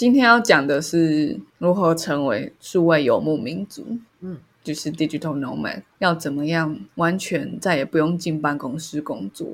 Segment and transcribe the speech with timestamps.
[0.00, 3.84] 今天要讲的是如何成为数位游牧民族，
[4.22, 4.34] 嗯，
[4.64, 9.46] 就是 digital nomad，要怎么样完全再也不用进办公室工作。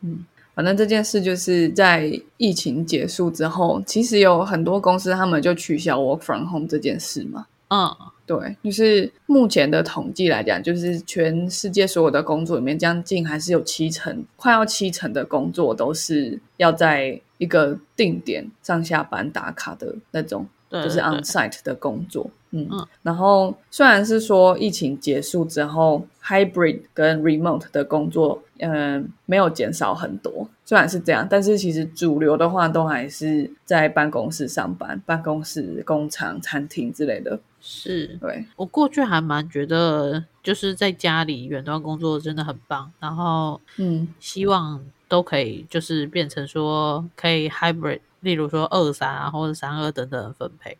[0.00, 7.46] 嗯，反正这件事就是在疫情结束之后，其实有很多公司他们就取消 work from home 这件事嘛。
[7.68, 7.88] 嗯，
[8.26, 22.30] 对，就是目前的统计来讲，就是全世界所有的工作里面，将近还是有七成，快要七成的工作都是要在一个定点上下班打卡的那种，就是 on site 的工作。
[22.52, 30.48] 嗯，嗯然后虽然是说疫情结束之后，hybrid 跟 remote 的工作，嗯、没有减少很多。
[30.64, 37.38] 虽然是这样，但是其实主流的话，都还是在办公室上班，办公室、工厂、餐厅之类的。
[37.66, 50.76] 是对，我过去还蛮觉得，就是在家里远端工作真的很棒，然后嗯希望都可以就是变成说可以 hybrid，例如说二三啊或者三二等等分配。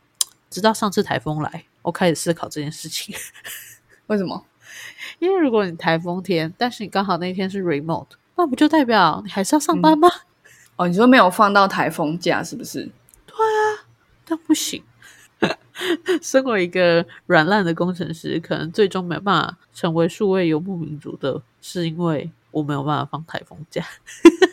[0.51, 3.17] 直到上次台风来，我开始思考这件事情。
[4.07, 4.45] 为什么？
[5.19, 10.09] 因为如果你台风天，但是你刚好那天是 remote，那不就代表你还是要上班吗？
[10.77, 12.85] 哦，你说没有放到台风假是不是？
[13.27, 13.89] 对啊
[14.27, 14.83] 但不行。
[16.23, 23.85] 身为一个软烂的工程师，可能最终没办法成为数位游牧民族的，是因为我没有办法放台风假。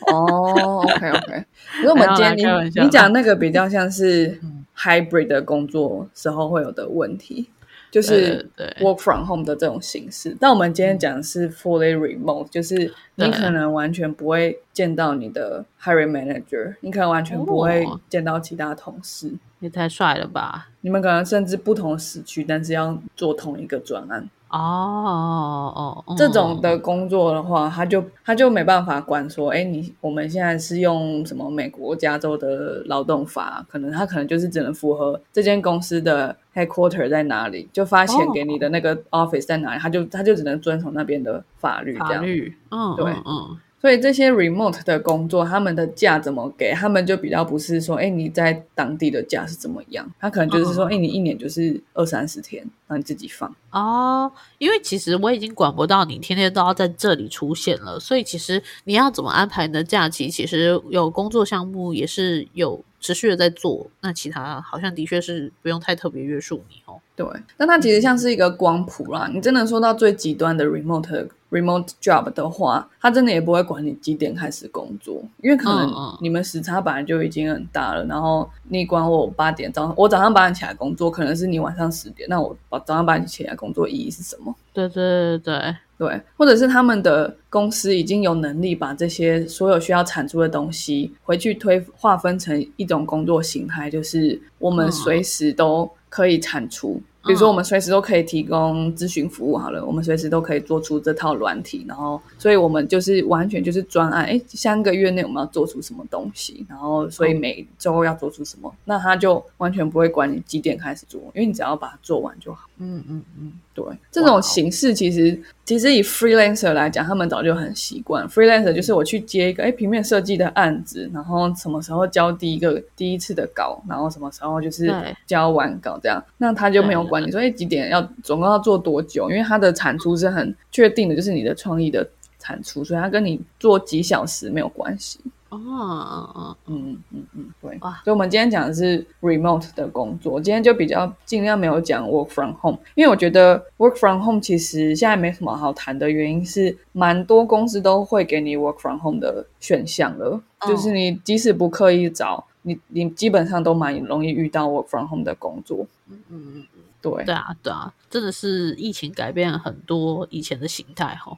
[0.08, 1.44] 哦，OK OK。
[1.78, 7.46] 因为我们今天你你讲那个比较像是 嗯 hybrid 的工作时候会有的问题，
[7.90, 10.36] 就是 work from home 的这种形式。
[10.40, 19.32] 但我们今天讲的是 fully remote，就是你可能完全不会见到你的 hiring manager，你可能完全不会哦见到其他同事。
[19.62, 20.68] 也太帅了吧！
[20.80, 24.28] 你们可能甚至不同时区，但是要做同一个专案。
[24.48, 42.16] 哦哦，哦这种的工作的话，他就他就没办法管说，哎，你我们现在是用什么美国加州的劳动法，可能他可能就是只能符合这间公司的 headquarter 在哪里，就发钱给你的那个 office 在哪里，他就他就只能遵从那边的法律这样。
[42.16, 46.72] 法律，嗯，对嗯嗯，所以这些 remote 的工作，他们的假怎么给？
[46.72, 50.08] 他们就比较不是说，哎，你在当地的假是怎么样？
[50.20, 53.52] 他可能就是说，嗯哎、你一年就是二三十天，让你自己放。
[53.72, 67.00] 哦，因为其实我已经管不到你天天都要在这里出现了，所以其实你要怎么安排你的假期，其实有工作项目也是有持续的在做，那其他好像的确是不用太特别约束你哦。
[67.16, 67.26] 对，
[67.56, 69.28] 但它其实像是一个光谱啦。
[69.34, 78.04] 你真的说到最极端的 remote remote job 的话，他真的也不会管你几点开始工作，因为可能你们时差本来就已经很大了。
[78.06, 84.54] 然后你管我八点早上，我早上八点起来工作，可能是你晚上十点，那我早上八点起来工作意义是什么？
[84.72, 97.02] 对对对对，对，或者是他们的公司已经有能力把这些所有需要产出的东西回去推划分成一种工作形态，就是我们嗯随时都可以产出。
[97.24, 112.68] 比如说，我们随时都可以提供咨询服务，好了，我们随时都可以做出这套软体，然后，所以我们就是完全就是专案，哎，三个月内我们要做出什么东西，然后，所以每周要做出什么，那他就完全不会管你几点开始做，因为你只要把它做完就好。
[112.78, 118.28] 嗯嗯嗯，对，这种形式其实其实以 freelancer 来讲，他们早就很习惯。
[118.28, 124.94] freelancer 就是我去接一个哎平面设计的案子，然后什么时候交第一个第一次的稿，然后什么时候就是
[125.26, 132.06] 交完稿这样，那他就没有管你说哎几点要总共要做多久，因为他的产出是很确定的，就是你的创意的
[132.38, 135.18] 产出，所以他跟你做几小时没有关系。
[135.58, 137.78] 哦哦哦，嗯嗯嗯，对。
[137.82, 138.00] 哇。
[138.04, 155.06] 所以我们今天讲的是 remote 的工作，今天就比较尽量没有讲 work from home，因为我觉得 work from home 其实现在没什么好谈的原因是，蛮多公司都会给你 work from home 的选项了，哦就是你即使不刻意找，你你基本上都蛮容易遇到 work from
[155.06, 155.86] home 的工作。
[156.08, 156.64] 嗯嗯嗯，
[157.02, 157.24] 对。
[157.24, 161.36] 对啊对啊，真的是疫情改变了很多以前的形态哈。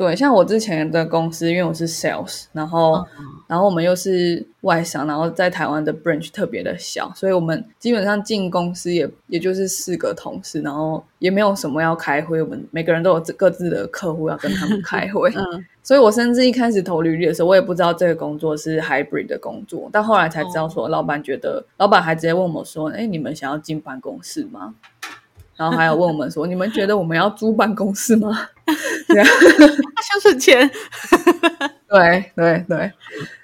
[0.00, 24.74] 对，像我之前的公司，因为我是 sales，然后、嗯然后我们又是外商，然后在台湾的 branch 特别的小，所以我们基本上进公司也也就是四个同事，然后也没有什么要开会，我们每个人都有各自的客户要跟他们开会，嗯 所以我甚至一开始投履历的时候，我也不知道这个工作是 hybrid 的工作，但后来才知道说，老板觉得，老板还直接问我说，哎，你们想要进办公室吗？
[25.56, 28.48] 然后还有问我们说，你们觉得我们要租办公室吗？
[29.08, 30.70] 这样他想省钱。
[31.90, 32.92] 对对对，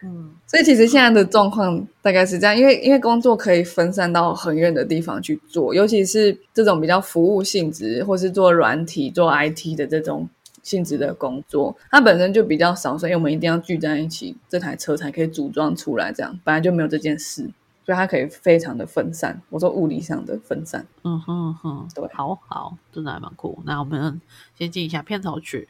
[0.05, 10.29] 嗯所以其实现在的状况大概是这样，因为因为工作可以分散到很远的地方去做，尤其是这种比较服务性质，或是做软体、做 IT 的这种
[10.63, 16.13] 性质的工作，它本身就比较少，所以我们一定要聚在一起，这台车才可以组装出来。
[16.13, 17.51] 这样本来就没有这件事。
[17.87, 19.41] 所以它可以非常的分散。
[19.49, 23.63] 我说物理上的分散，嗯哼哼，对好好，真的还蛮酷。
[23.65, 24.21] 那我们
[24.59, 25.69] 先进一下片头曲。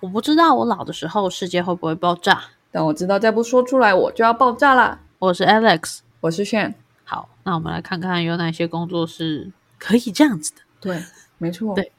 [0.00, 2.42] 我不知道我老的时候世界会不会爆炸。
[2.70, 4.98] 但我知道再不说出来我就要爆炸啦。
[5.18, 6.72] 我是 Alex，我是炫，
[7.02, 10.60] 好，那我们来看看有哪些工作是可以这样子的。
[10.80, 11.02] 对，
[11.38, 11.90] 没错，对。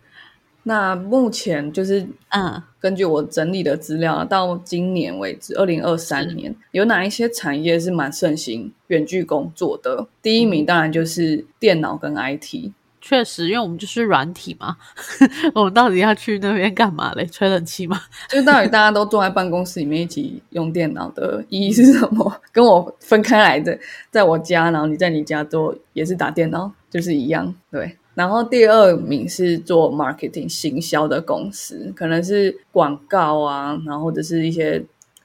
[0.63, 10.07] 那目前就是嗯，根据我整理的资料，到今年为止，二零二三年有哪一些产业是蛮盛行远距工作的？
[10.21, 12.71] 第一名当然就是电脑跟 IT。
[13.05, 14.77] 确实，因为我们就是软体嘛，
[15.53, 17.25] 我们到底要去那边干嘛嘞？
[17.25, 17.99] 吹冷气吗？
[18.29, 22.33] 就到底大家都坐在办公室里面一起用电脑的意义是什么？
[22.53, 23.77] 跟我分开来的，
[24.09, 27.53] 在我家，然后你在你家做也是打电脑，就是一样。
[27.69, 27.97] 对。
[28.15, 34.81] 然后第二名是做 marketing 行销的公司，可能是广告啊，然后或者是一些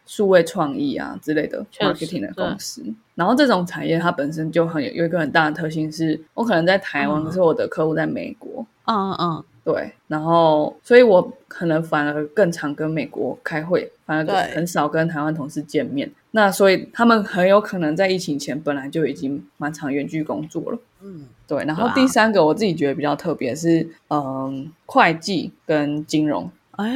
[0.09, 2.83] 数位创意啊之类的 marketing 的公司。
[3.15, 8.67] 然后这种产业它本身就很有有一个很大的特性是，我可能在台湾，嗯可是我的客户在美国。
[8.87, 16.11] 嗯嗯嗯对，然后所以我可能反而更常跟美国开会，反而对很少跟台湾同事见面。
[16.31, 20.79] 那所以他们很有可能在疫情前本来就已经蛮常远距工作了。
[21.03, 26.51] 嗯，对，然后第三个我自己觉得比较特别是，嗯，会计跟金融。
[26.73, 26.91] 哎，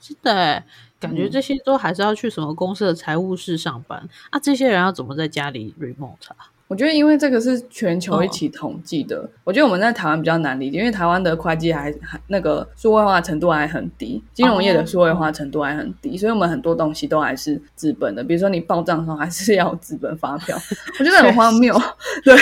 [0.00, 0.64] 是的耶，
[1.00, 4.38] 感觉嗯这些都还是要去什么公司的财务室上班啊？
[4.38, 6.50] 这些人要怎么在家里 remote 啊？
[6.68, 20.60] 我觉得，因为这个是全球一哦起统计的，我觉得我们在台湾比较难理解，因为台湾的会计还还那个数位化程度还很低，金融业的数位化程度还很低，所以我们很多东西都还是资本的，比如说你报账的时候还是要资本发票，
[20.98, 21.72] 我觉得很荒谬。
[22.24, 22.36] 对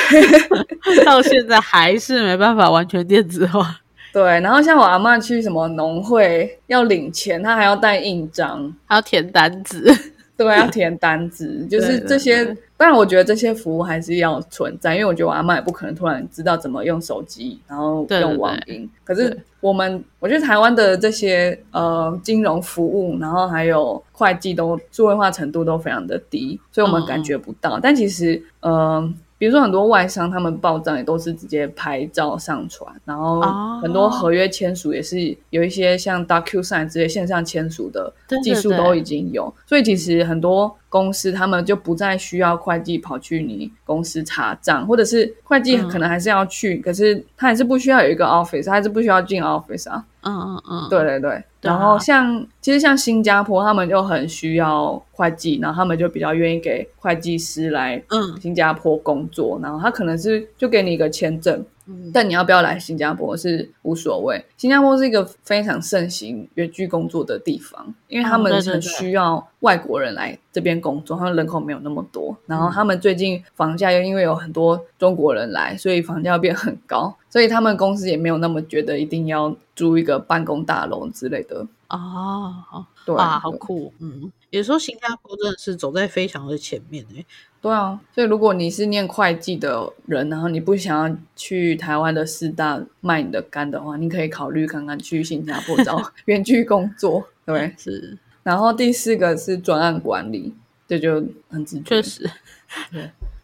[1.04, 3.82] 到现在还是没办法完全电子化。
[4.14, 9.92] 对，然后像我阿嬷去什么农会要领钱，她还要带印章，还要填单子，
[10.38, 12.56] 对，要填单子，就是这些对。
[12.76, 18.88] 当然，我觉得这些服务还是要存在，因为我觉得我阿妈也不可能突然知道怎么用手机，然后用网银。
[19.02, 27.80] 可是我们，我觉得台湾的这些呃金融服务，然后还有会计都数位化程度都非常的低，所以我们嗯感觉不到。
[27.80, 29.12] 但其实，呃。
[29.44, 33.78] 比如说很多外商，他们报账也都是直接拍照上传，然后哦。
[33.82, 38.10] 很多合约签署也是有一些像 DocuSign 这些线上签署的
[38.42, 45.88] 技术都已经有，所以其实很多公司他们就不再需要会计跑去你公司查账，或者是会计嗯。
[45.88, 50.04] 可能还是要去，可是他还是不需要有一个 office，他还是不需要进 office 啊。
[50.22, 51.74] 嗯嗯嗯，对对对，对啊。
[51.74, 58.40] 然后像其实像新加坡，他们就很需要会计，然后他们就比较愿意给会计师来嗯。
[58.40, 64.44] 新加坡工作，然后他可能是就给你一个签证，嗯但你要不要来新加坡是无所谓。
[64.56, 72.36] 新加坡是一个非常盛行远距工作的地方，因为他们很需要外国人来这边工作，他们人口没有那么多。
[72.46, 81.66] 然嗯后他们最近房价又因为有很多中国人来，所以房价变很高，所以他们公司也没有那么觉得一定要租一个办公大楼之类的。
[81.88, 87.26] 哦，对哇，好酷，嗯，有时候新加坡真的是走在非常的前面诶。
[87.60, 97.26] 对啊，所以如果你是念会计的人，然后你不想要去台湾的四大卖你的肝的话，你可以考虑看看去新加坡找 远距工作。
[97.44, 100.54] 对，是，然后第四个是专案管理，
[100.86, 101.82] 这就很直觉。
[101.84, 102.30] 确实，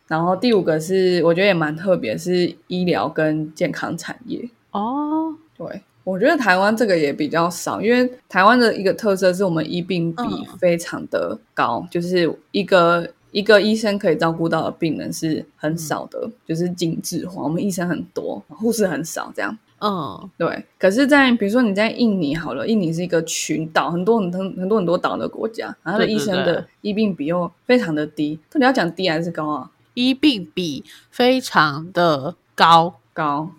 [0.07, 4.49] 然后第五个是我觉得也蛮特别，是医疗跟健康产业。
[4.71, 17.43] 哦，对，我觉得台湾这个也比较少，因为台湾的一个特色是我们医病比嗯非常的高，就是一个一个医生可以照顾到的病人是很少的，就是精致化。
[17.43, 19.57] 我们医生很多，护士很少，这样。
[19.83, 29.71] 嗯，对，可是在，比如说你在印尼好了，印尼是一个群岛，很多很多很多很多岛的国家，然后它的医生的医病比又非常的低，到底要讲低还是高啊？
[29.95, 33.51] 医病比非常的高，高，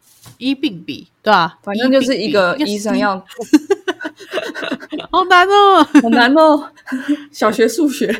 [0.42, 1.60] 医病比对吧？
[1.64, 3.16] 反正就是一个医生要，
[5.12, 6.68] 好难哦， 好难哦，
[7.32, 8.12] 小学数学。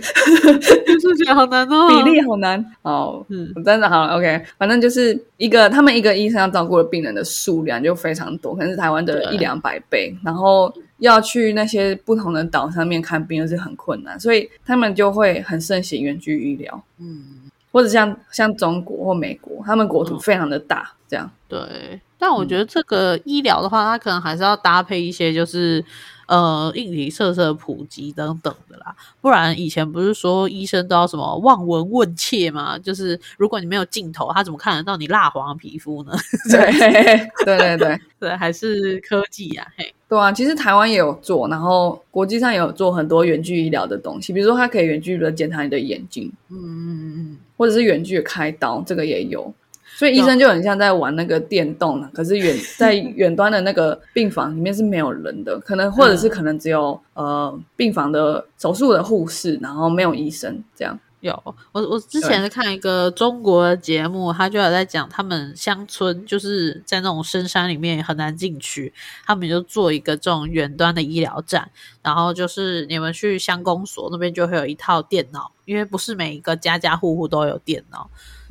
[1.02, 2.64] 数学好难哦，比例好难。
[2.84, 3.26] 哦。
[3.30, 3.52] 嗯。
[3.66, 9.34] 真的好，OK，反正就是一个他们一个医生要照顾的病人的数量就非常多，可能是台湾的对。
[9.34, 16.84] 一两百倍，然后要去那些不同的岛上面看病又是很困难，所以他们就会很盛行远距医疗。
[17.00, 17.24] 嗯，
[17.72, 22.00] 或者像像中国或美国，他们国土非常的大，这样对。
[22.18, 25.84] 但我觉得这个医疗的话，它可能还是要搭配一些，就是
[26.28, 28.96] 呃硬体设施的普及等等的啦。
[29.20, 32.78] 不然以前不是说医生都要什么望闻问切吗？
[32.78, 36.12] 就是如果你没有镜头，他怎么看得到你蜡黄的皮肤呢？
[36.52, 39.92] 对对对对 对，还是科技呀，嘿。
[40.12, 49.54] 对啊，其实台湾也有做，然后国际上也有做很多远距医疗的东西，比如说它可以远距的检查你的眼睛，嗯嗯嗯，或者是远距开刀，这个也有。
[49.96, 61.00] 所以医生就很像在玩那个电动，可是远在远端的那个病房里面是没有人的，可能或者是可能只有呃病房的手术的护士，然后没有医生这样。
[61.22, 68.92] 有我我之前看一个中国的节目，他就有在讲他们乡村就是在那种深山里面很难进去，
[69.26, 78.10] 他们就做一个这种远端的医疗站，然后就是你们去乡公所那边就会有一套电脑，因为不是每一个家家户户都有电脑，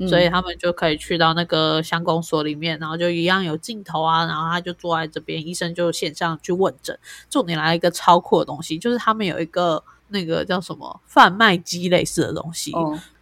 [0.08, 6.96] 所以他们就可以去到那个乡公所里面，然后就一样有镜头啊，然后他就坐在这边，医生就线上去问诊。
[7.28, 9.82] 重点来一个超酷的东西，就是他们有一个。
[10.10, 12.72] 那个叫什么贩卖机类似的东西，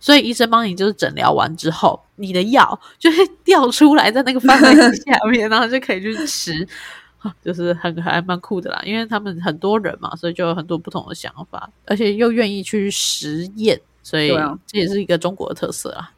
[0.01, 6.67] 所以医生帮你就是诊疗完之后，你的药就会掉出来在那个贩卖机下面， 然后就可以去吃，
[7.45, 8.81] 就是很还蛮酷的啦。
[8.85, 14.29] 因为他们很多人嘛，所以就有很多不同的想法，而且又愿意去实验，所以
[14.67, 16.11] 这也是一个中国的特色啊。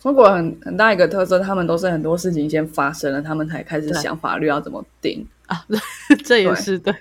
[0.00, 5.64] 中国很很大一个特色，他们都是很多事情先发生了，他们才开始想法律要怎么定啊。
[6.24, 6.92] 这也是对。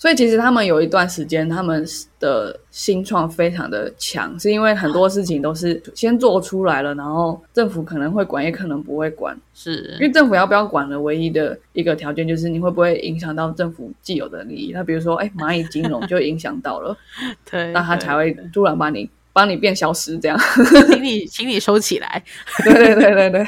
[0.00, 1.86] 所以其实他们有一段时间，他们
[2.18, 9.38] 的新创非常的强，是因为很多事情都是先做出来了，然后政府可能会管，也可能不会管。
[9.52, 14.72] 是因为政府要不要管的唯一的一个条件，就是你会不会影响到政府既有的利益。
[14.72, 16.96] 那比如说，哎，蚂蚁金融就影响到了，
[17.50, 20.40] 对，那他才会突然把你帮你变消失，这样，
[20.88, 22.24] 请你请你收起来。
[22.64, 23.46] 对对对对对。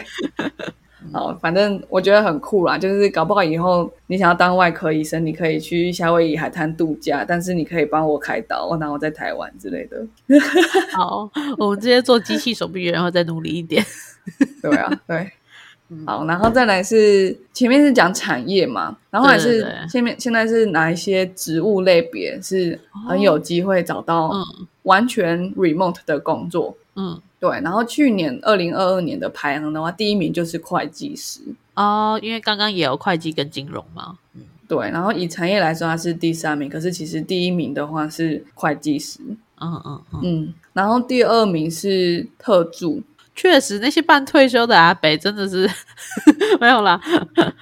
[1.11, 10.06] 好，反正我觉得很酷啦，就是搞不好以后你想要当外科医生，你可以去夏威夷海滩度假，但是你可以帮我开刀，然后在台湾之类的。
[10.94, 13.85] 好，我们直接做机器手臂，然后再努力一点。
[14.61, 15.32] 对啊，对。
[16.06, 24.32] 好，然后再来是前面是讲产业嘛，然后还是前面现在是哪一些职务类别是很有机会找到
[24.85, 26.75] 完全 remote 的工作？
[26.97, 27.21] 嗯。
[27.42, 31.40] 对，然后去年二零二二年的排行的话，第一名就是会计师
[31.75, 34.16] 哦，因为刚刚也有会计跟金融嘛。
[34.34, 39.18] 嗯，对，然后以产业来说，它是第三名，可是其实第一名的话是会计师。
[39.61, 43.02] 嗯嗯嗯，然后第二名是特助。
[43.34, 45.68] 确实，那些半退休的阿北真的是
[46.60, 47.00] 没有啦。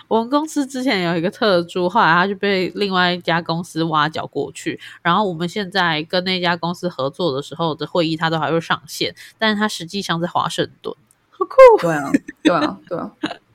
[0.08, 4.78] 我们公司之前有一个特助，后来他就被另外一家公司挖角过去。
[5.00, 10.94] 然后我们现在跟那家公司合作的时候的会议，他都还会上线，但是他实际上在华盛顿。
[11.30, 11.56] 好酷！
[11.80, 12.12] 对啊，
[12.42, 13.10] 对啊，对啊。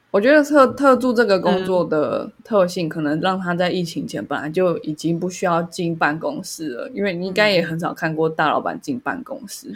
[0.09, 9.75] 我觉得特特助这个工作的特性，可能让他在疫情前本来就已经不需要进办公室了，因为你应该也很少看过大老板进办公室。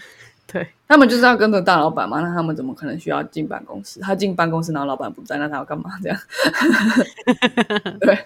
[0.51, 4.00] 对他们就是要跟着大老板嘛，那他们怎么可能需要进办公室？
[4.00, 5.91] 他进办公室，然后老板不在，那他要干嘛？
[6.01, 6.20] 这样，
[8.01, 8.18] 对。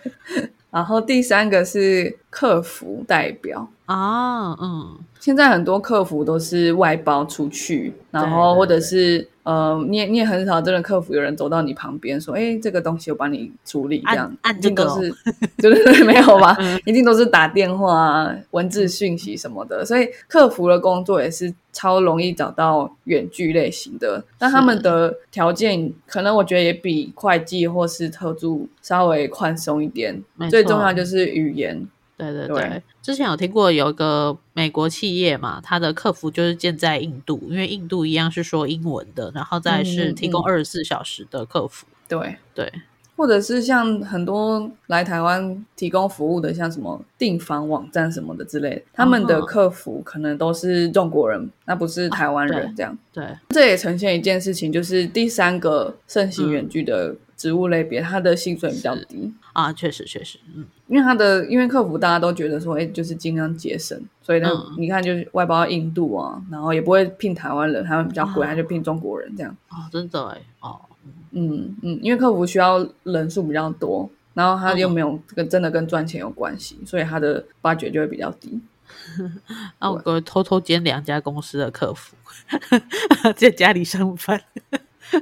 [0.71, 3.69] 然后第三个是客服代表。
[3.85, 9.27] 啊，嗯，现在很多客服都是外包出去，然后或者是。
[9.43, 14.33] 呃，你也你也很少真的客服有人走到你旁边说，哎，这个东西我帮你处理，这样。
[14.57, 15.13] 一定都是，
[15.57, 16.55] 对对对， 没有吧？
[16.85, 31.85] 一定都是打电话、文字讯息什么的，所以客服的工作也是超容易找到远距类型的，但他们的条件可能我觉得也比会计或是特助稍微宽松一点，最重要就是语言。
[32.31, 41.85] 对对对，之前有听过有一个美国企业嘛，它的客服就是建在印度，因为印度一样是说英文的，然后再是提供二十四小时的客服。
[42.07, 42.37] 对。
[42.53, 42.71] 对，
[43.15, 52.97] 或者是像很多来台湾提供服务的，像什么订房网站什么的之类的，他们的客服可能都是中国人，那不是台湾人这样。
[53.11, 57.15] 对，这也呈现一件事情，就是第三个盛行远距的。
[57.35, 69.53] 职务类别，他的薪水比较低啊，确实确实，嗯，因为他的因为客服大家都觉得说，哎，就是尽量节省，所以呢，你看就是外包印度啊，然后也不会聘台湾人，他们比较贵，他就聘中国人这样。
[69.69, 70.79] 哦，真的哎，哦，
[71.33, 78.59] 嗯嗯，因为客服需要人数比较多，然后他又没有跟真的跟赚钱有关系，所以他的八九就会比较低。
[79.79, 82.15] 那我偷偷兼两家公司的客服，
[83.35, 84.41] 在家里上班。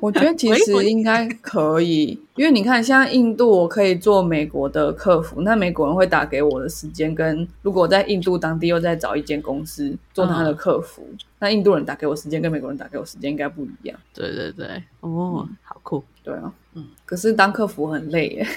[0.01, 11.05] 我觉得 其实应该可以，因为你看，像印度，我可以做美国的客服，那美国人会打给我的时间，跟如果在印度当地又再找一间公司做他的客服，
[11.39, 13.99] 那印度人打给我时间跟美国人打给我时间应该不一样。
[14.13, 18.47] 对对对，哦，好酷，对啊，嗯，可是当客服很累耶。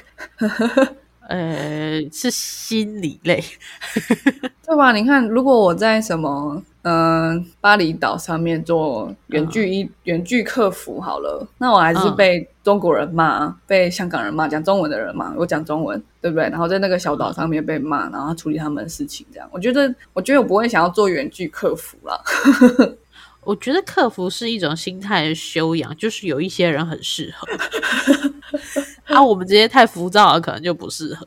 [1.27, 3.43] 呃，是心理累，
[4.67, 4.93] 对吧？
[4.93, 16.45] 你看，如果我在什么嗯巴厘岛上面做远距一远距客服好了，那我还是被中国人骂，被香港人骂，讲中文的人骂，我讲中文，对不对？
[16.51, 22.23] 然后在那个小岛上面被骂，然后处理他们的事情，这样，我觉得，我觉得我不会想要做远距客服了。
[23.45, 27.47] 我觉得客服是一种心态的修养，就是有一些人很适合，
[29.15, 31.27] 啊，我们这些太浮躁了，可能就不适合。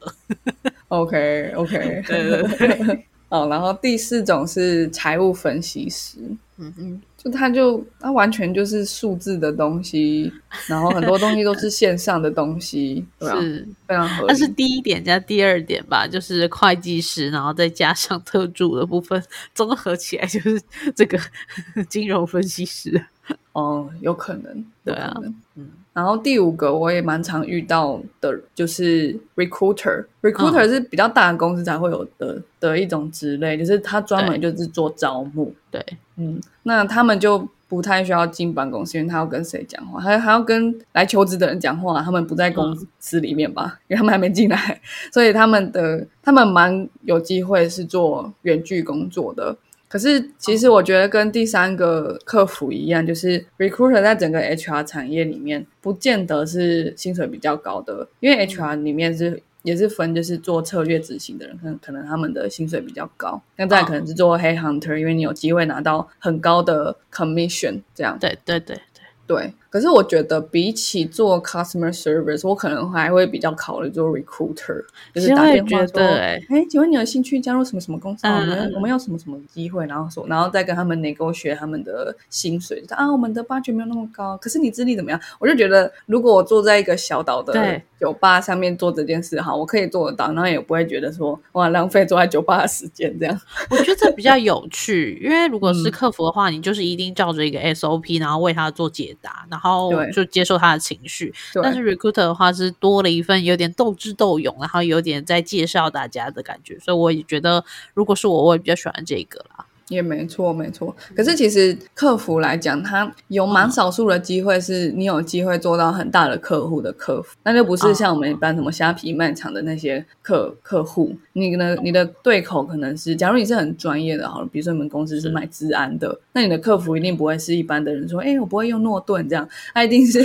[0.90, 3.06] OK OK，对对对。
[3.30, 6.18] 哦，然后第四种是财务分析师，
[6.58, 10.32] 嗯嗯，就他就他完全就是数字的东西，
[10.68, 14.26] 然后很多东西都是线上的东西，是非常合理。
[14.30, 19.22] 那是第一点加第二点吧，就是会计师，然后再加上特助的部分，
[19.54, 20.62] 综合起来就是
[20.96, 21.20] 这个
[21.90, 23.06] 金融分析师。
[23.52, 25.14] 哦，有可能，对啊，
[25.56, 25.70] 嗯。
[25.98, 35.52] 然后第五个我也蛮常遇到的，就是 recruiter，recruiter 是比较大的公司才会有的的一种职类，就是他专门就是做招募。
[35.72, 35.84] 对，
[36.18, 43.80] 嗯，那他们就不太需要进办公室，因为他要跟谁讲话，还还要跟来求职的人讲话，他们不在公司里面吧？
[43.88, 44.80] 因为他们还没进来，
[45.12, 49.58] 所以他们的他们蛮有机会是做远距工作的。
[49.90, 63.42] 可是，其实我觉得跟第三个客服一样，就是 recruiter 在整个 HR 产业里面，不见得是薪水比较高的，因为 HR 里面是也是分，就是做策略执行的人，可能可能他们的薪水比较高。
[63.56, 68.18] 那再可能是做黑 hunter，因为你有机会拿到很高的 commission，这样。
[68.20, 68.82] 对对对对
[69.26, 69.54] 对。
[69.70, 74.84] 可是我觉得比起做 customer service，我可能还会比较考虑做 recruiter，
[75.14, 78.26] 就是打电话说，哎，请问你有兴趣加入什么什么公司？
[78.28, 79.86] 我们我们有什么什么机会？
[79.86, 82.84] 然后说，然后再跟他们 negotiate 他们的薪水。
[82.90, 85.20] 啊，我们的 budget 没有那么高，可是你资历怎么样？
[85.40, 93.40] 我就觉得，如果我坐在一个小岛的酒吧上面做这件事，哈，我可以做得到，然后也不会觉得说，哇，浪费坐在酒吧的时间这样。
[93.70, 99.46] 我觉得这比较有趣，因为如果是客服的话，你就是一定照着一个 SOP，然后为他做解答。
[99.58, 101.34] 然后就接受他的情绪，
[101.64, 109.66] 但是 recruiter 的话是多了一份有点斗智斗勇，然后有点在介绍大家的感觉，所以我也觉得，如果是我，我也比较喜欢这个啦。
[109.90, 110.96] 也没错，没错。
[111.16, 121.16] 可是其实客服来讲，他有蛮少数的机会，是你有机会做到很大的客户的客服，那就不是像我们一般什么虾皮卖场的那些客客户。
[121.34, 121.76] 你呢？
[121.84, 130.20] 你的对口可能是，假如你是很专业的，好了，比如说你们公司是卖治安的，那你的客服一定不会是一般的人说，哎，我不会用诺顿这样，他一定是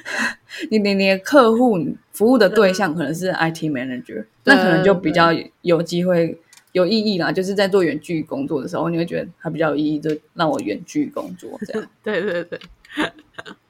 [0.70, 1.78] 你你你的客户
[2.12, 5.30] 服务的对象可能是 IT manager，那可能就比较
[5.62, 6.38] 有机会。
[6.74, 11.88] 有意义啦，就是在做远距工作的时候，你会觉得它比较有意义，就让我远距工作这样。
[12.02, 12.60] 对 对对。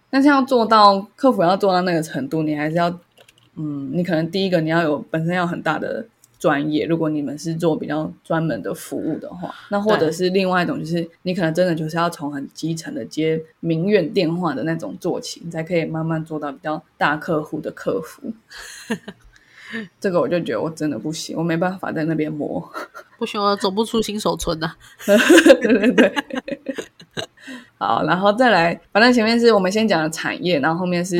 [0.08, 2.88] 但是要做到客服要做到那个程度，你还是要，
[3.56, 6.06] 嗯，你可能第一个你要有本身要很大的
[6.38, 6.86] 专业。
[6.86, 18.32] 如果你们是做比较专门的服务的话，那或者是另外一种，就是你可能真的就是要从很基层的接民怨电话的那种做起，你才可以慢慢做到比较大客户的客服。
[20.00, 22.62] 这个我就觉得我真的不行，我没办法在那边磨，
[23.18, 24.74] 不行，我走不出新手村呐。
[25.06, 26.14] 对对对，
[27.78, 31.18] 好，然后再来，反正前面是我们先讲的产业，然后后面是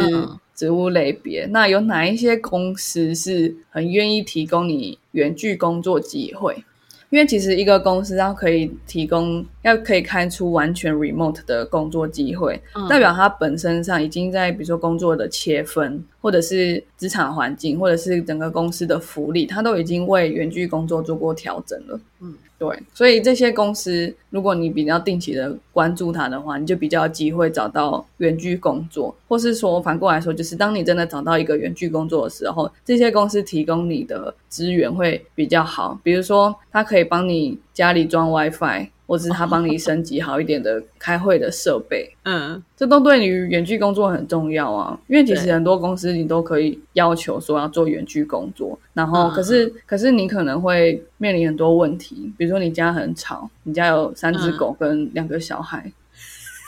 [0.55, 1.47] 植物类别。
[1.51, 6.65] 那有哪一些公司是很愿意提供你远距工作机会？
[7.11, 22.01] 因为其实一个公司要可以提供，要可以开出完全 remote 的工作机会，代表它本身上已经在比如说工作的切分，或者是职场环境，或者是整个公司的福利，它都已经为远距工作做过调整了。
[22.21, 22.35] 嗯。
[22.57, 38.89] 对，所以这些公司，如果你比较定期的关注它的话，你就比较有机会找到远距工作，或是说反过来说，就是当你真的找到一个远距工作的时候，这些公司提供你的资源会比较好，比如说它可以帮你家里装 WiFi。
[39.07, 44.99] 或者是他帮你升级好一点的开会的设备， 嗯，这都对你远距工作很重要啊。
[45.09, 55.93] 因为其实很多公司你都可以要求说要做远距工作，然后可是可是你可能会面临很多问题，比如说你家很吵，你家有三只狗跟两个小孩，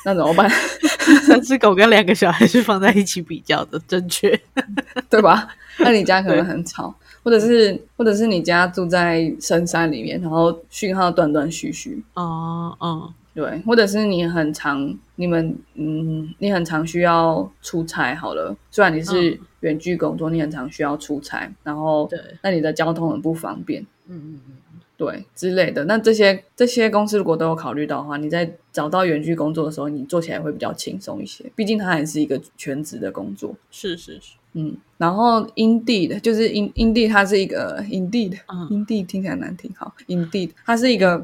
[0.05, 0.51] 那怎么办？
[1.27, 4.39] 三只狗跟两个小孩是放在一起比较的正确，
[5.09, 5.49] 对吧？
[5.79, 6.95] 那你家可能很吵。
[7.27, 12.01] 或者是，或者是你家住在深山里面，然后讯号断断续续。
[12.15, 18.15] 哦，嗯，对，或者是你很常，你们，嗯，你很常需要出差。
[18.15, 23.83] 好了，虽然你是远距工作，你很常需要出差，然后，对，那你的交通很不方便。
[24.07, 24.53] 嗯嗯嗯。
[24.99, 25.85] 对之类的。
[25.85, 31.45] 那这些这些公司如果都有考虑到的话，你在找到远距工作的时候，你做起来会比较轻松一些。
[31.55, 33.55] 毕竟它还是一个全职的工作。
[33.71, 41.23] 是是是，嗯，然后 Indeed 就是 In Indeed，它是一个 Indeed，Indeed、嗯听起来难听，好，Indeed 它是一个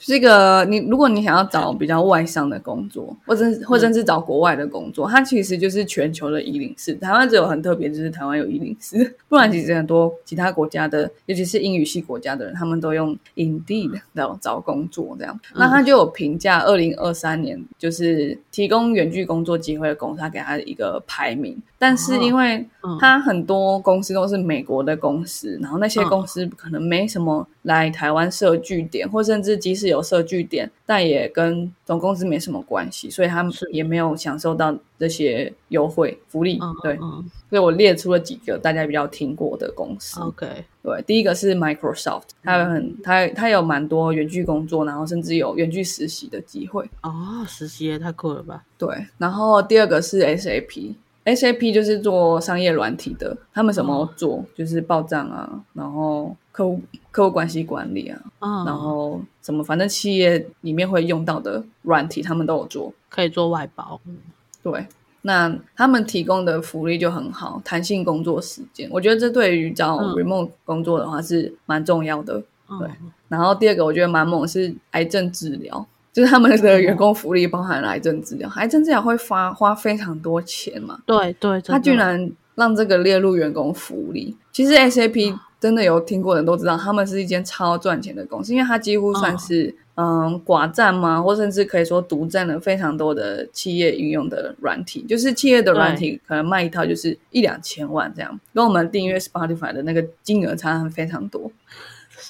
[0.00, 6.94] 你是一个你，如果你想要找比较外商的工作，或者或者是找国外的工作，它其实就是全球的一零四。
[6.94, 15.38] 台湾只有很特别，就是台湾有一零四， 不然其实很多其他国家的，尤其是英语系国家的人，他们都用 Indeed 找找工作这样。
[15.54, 21.60] 那他就有评价二零二三年就是提供远距工作机会的公司，他给他一个排名。
[21.78, 36.58] 但是因为嗯它很多公司都是美国的公司，然后那些嗯公司可能没什么来台湾设据点，或甚至即使有设据点，但也跟总公司没什么关系，所以他们也没有享受到这些优惠福利。
[36.62, 40.20] 嗯对，嗯所以我列出了几个大家比较听过的公司。
[40.20, 40.46] ，OK，
[40.82, 46.88] 对，第一个是 Microsoft，它有很它它有蛮多远距工作，然后甚至有远距实习的机会。
[47.02, 48.64] 哦，实习也太酷了吧！
[48.78, 50.94] 对，然后第二个是 SAP。
[51.24, 56.80] SAP 就是做商业软体的，他们什么都做，就是报账啊，然后客户
[57.10, 62.92] 客户关系管理啊，嗯，然后什么反正企业里面会用到的软体，他们都有做。
[63.08, 64.18] 可以做外包，嗯
[64.62, 64.86] 对，
[65.22, 72.40] 那他们提供的福利就很好，弹性工作时间，我觉得这对于找嗯 remote 工作的话是蛮重要的。
[72.68, 84.36] 对嗯，然后第二个我觉得蛮猛是癌症治疗，就是他们的员工福利包含了癌症治疗，癌症治疗会花花非常多钱嘛，对对，他居然让这个列入员工福利。
[84.52, 95.02] 其实 SAP 真的有听过的人都知道，他们是一间超赚钱的公司，因为它几乎算是嗯寡占嘛，或甚至可以说独占了非常多的企业运用的软体。
[95.02, 101.52] 就是企业的软体可能卖一套就是一两千万这样，跟我们订阅 Spotify 的那个金额差非常多。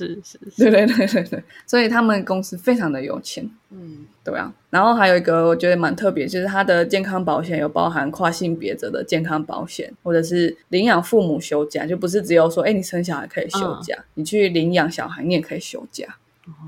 [0.06, 3.48] 是是是，对对对对对，所以他们公司非常的有钱。
[3.70, 16.06] 嗯，对啊，然后还有一个我觉得蛮特别，就是它的健康保险有包含跨性别者的健康保险，或者是领养父母休假，就不是只有说，哎，你生小孩可以休假，你去领养小孩你也可以休假。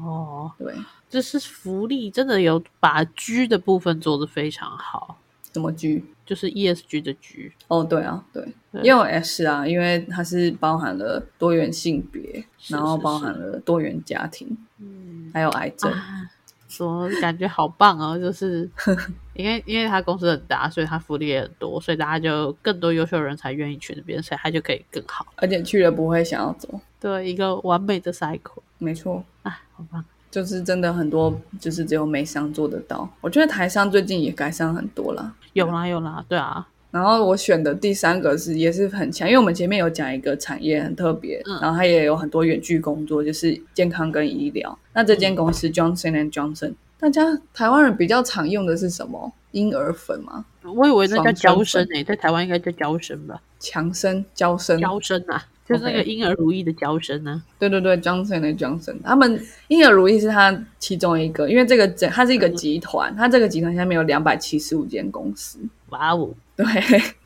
[0.04, 0.72] 哦，对，
[1.10, 5.18] 这是福利，真的有把居的部分做得非常好，
[5.50, 6.04] 怎么居？
[6.24, 15.90] 就是 ESG 的局，哦，对啊，对，对也有 S 啊，因为它是包含了多元性别，是然后包含了多元家庭，嗯，还有癌症。
[15.90, 16.30] 啊，
[16.68, 18.18] 怎么感觉好棒哦？
[18.18, 18.68] 就是
[19.34, 25.26] 因为因为他公司很大，所以他福利也很多，所以大家就更多优秀人才愿意去那边，所以他就可以更好。
[25.36, 30.04] 而且去了不会想要走，对，一个完美的 cycle 没错，啊，好棒！
[30.32, 33.08] 就是真的很多，就是只有美商做得到。
[33.20, 35.32] 我觉得台商最近也改善很多啦。
[35.52, 44.76] 有啦有啦，对啊，然后我选的第三个是也是很强，因为我们前面有讲一个产业很特别，嗯然后它也有很多远距工作，就是健康跟医疗。
[44.94, 49.30] 那这间公司 Johnson and Johnson，大家台湾人比较常用的是什么？
[49.50, 50.46] 婴儿粉吗？
[50.62, 53.38] 我以为那叫双娇生生诶、在台湾应该叫娇生吧？
[53.60, 57.42] 强生、娇生，娇生啊，就是那个婴儿如意的娇生啊。
[57.58, 65.58] 对对对，Johnson and Johnson，他们婴儿如意是他其中一个，因为这个整它是一个集团，它这个集团下面有两百七十五间公司。
[65.90, 66.66] 哇哦，对，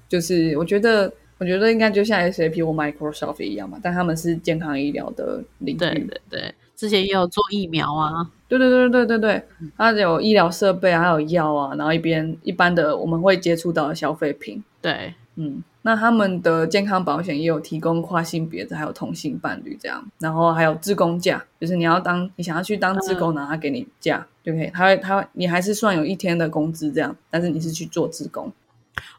[0.09, 5.79] 就是我觉得，我觉得应该就像 SAP 或 Microsoft 一样嘛，但他们是健康医疗的领域。
[5.79, 9.43] 对对对，之前也有做疫苗啊，对对对对对对，
[9.77, 14.63] 它有医疗设备啊，还有药啊，然后一边一般的我们会接触到的消费品。
[14.81, 28.53] 对，嗯，那他们的健康保险也有提供跨性别的，还有同性伴侣这样，然后还有自工假，就是你要当你想要去当自工，然后他给你假就可以，他会他会你还是算有一天的工资这样，但是你是去做自工。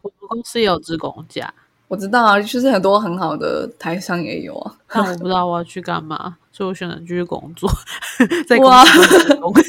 [0.01, 1.53] 我们公司有自工假，
[1.88, 4.75] 我知道啊，就是很多很好的台商也有啊。
[4.89, 7.71] 但我不知道我要去干嘛，所以我选择继续工作，
[8.45, 9.53] 在公哇司工。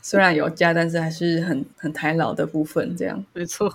[0.00, 3.24] 虽然有假，但是还是很很台老的部分这样。
[3.32, 3.72] 没错，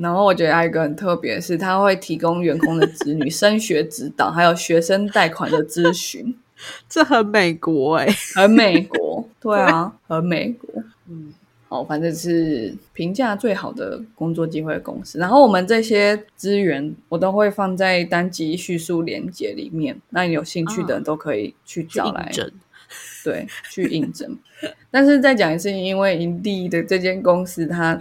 [0.00, 6.34] 然后我觉得还有一个很特别是，他会提供员工的子女 升学指导，还有学生贷款的咨询，
[6.88, 9.28] 这很美国哎、很美国。
[9.40, 10.82] 对啊，很美国。
[11.08, 11.32] 嗯，
[11.68, 15.18] 哦，反正是评价最好的工作机会的公司。
[15.18, 22.52] 然后我们这些资源，我都会放在单集叙述连接里面，那你有兴趣的人都可以去去找来应征。
[23.24, 24.38] 对，去应征。
[24.90, 28.00] 但是再讲一次，因为营地的这间公司，它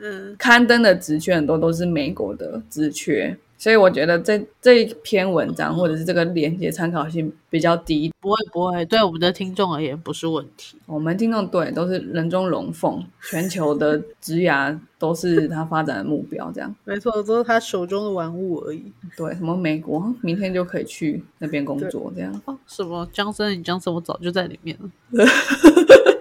[0.00, 8.12] 嗯，刊登的职缺很多都是美国的职缺，所以我觉得这这一篇文章或者是这个连接参考性比较低。
[8.20, 10.76] 不会不会，对我们的听众而言不是问题。
[10.86, 18.92] 我们听众对都是人中龙凤，全球的职涯都是他发展的目标，这样没错，都是他手中的玩物而已。
[19.16, 19.32] 对。
[19.34, 22.58] 什么美国明天就可以去那边工作，这样哦？
[22.66, 23.58] 什么江森？
[23.58, 24.90] 你江森，我早就在里面了。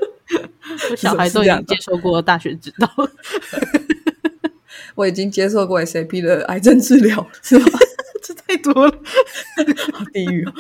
[0.92, 2.90] 我 小孩都已经接受过大学指导。
[4.96, 7.66] 我已经接受过 SAP 的癌症治疗，是吗？
[8.24, 8.92] 这太多了，
[9.94, 10.54] 好地狱哦！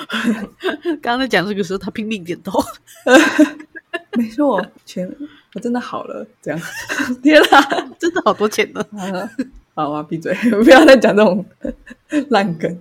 [1.01, 2.61] 刚刚在讲这个时候，他拼命点头。
[4.17, 5.09] 没错，钱
[5.53, 6.61] 我真的好了，这样。
[7.23, 7.61] 天哪，
[7.97, 8.85] 真的好多钱呢！
[9.73, 10.33] 好啊，闭嘴，
[10.63, 11.45] 不要再讲这种
[12.29, 12.77] 烂梗。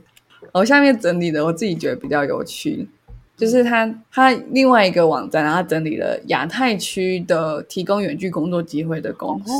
[0.52, 2.88] 我下面整理的，我自己觉得比较有趣。
[3.36, 9.52] 就是他，他另外一个网站，然后整理了亚太区的提供远距工作机会的公司。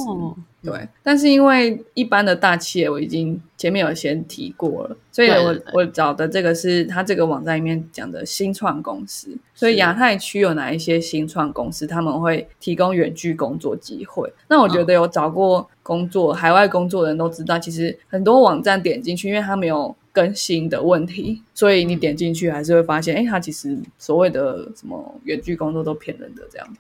[0.63, 9.37] 对，但是因为一般的大企业，我已经前面有先提过了，所以我我找的这个是他这个网站里面讲的新创公司。
[9.55, 14.33] 所以亚太区有哪一些新创公司，他们会提供远距工作机会？
[14.49, 19.95] 那我觉得有找过工作海外工作的人都知道，其实很多网站点进去，因为他没有。
[20.15, 26.77] 更新的问题，所以你点进去还是会发现，哎，它其实所谓的什么远距工作都骗人的这样。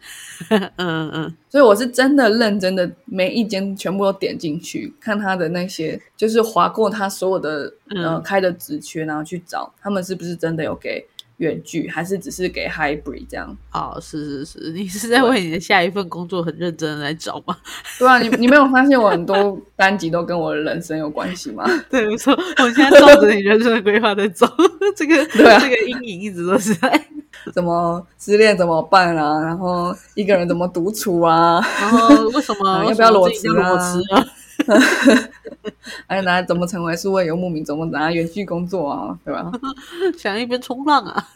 [0.76, 11.04] 嗯嗯，所以我是真的认真的，每一间全部都点进去看他的那些，就是划过他所有的呃开的职缺，然后去找他们是不是真的有给。
[11.38, 13.56] 远距还是只是给 hybrid 这样？
[13.72, 17.56] 哦，是是是，你是在为你的下一份工作很认真的来找吗？
[17.98, 21.64] 对啊，你你没有发现我很多单集都跟我的人生有关系吗？
[21.90, 24.46] 对，没错，我现在照着你人生的规划在走，
[24.96, 27.06] 这个对啊，这个阴影一直都是在。
[27.52, 29.38] 怎么失恋怎么办啊？
[29.42, 31.60] 然后一个人怎么独处啊？
[31.80, 34.24] 然后为什么 要不要裸辞啊？
[36.06, 37.64] 哎，那怎么成为数位游牧民？
[37.64, 39.18] 怎么拿远距工作啊？
[39.24, 39.50] 对吧？
[40.18, 41.28] 想一边冲浪啊？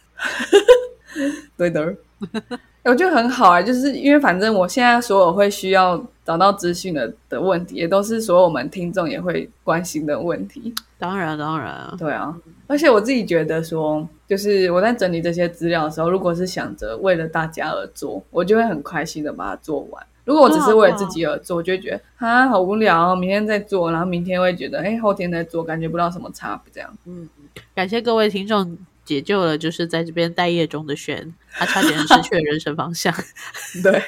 [1.57, 1.95] 对的，
[2.85, 10.75] 我觉得很好啊，就是因为反正我现在所有会需要找到资讯的的问题，也都是所有我们听众也会关心的问题。
[10.99, 12.37] 当然，当然，对啊。
[12.67, 20.07] 而且我自己觉得说，就是我在整理这些资料的时候，如果是想着为了大家而做，我就会很开心的把它做完。
[20.29, 26.99] 如果我只是为了自己而做，我就觉得啊好无聊，明天再做，然后明天会觉得哎后天再做，感觉不到什么差别这样。
[27.07, 27.27] 嗯，
[27.75, 33.11] 感谢各位听众解救了，就是在这边待业中的轩，他差点失去了人生方向。
[33.83, 34.03] 对，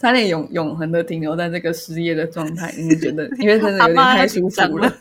[0.00, 3.28] 差点永永恒的停留在这个失业的状态，你觉得？
[3.38, 4.92] 因为真的有点太舒服了。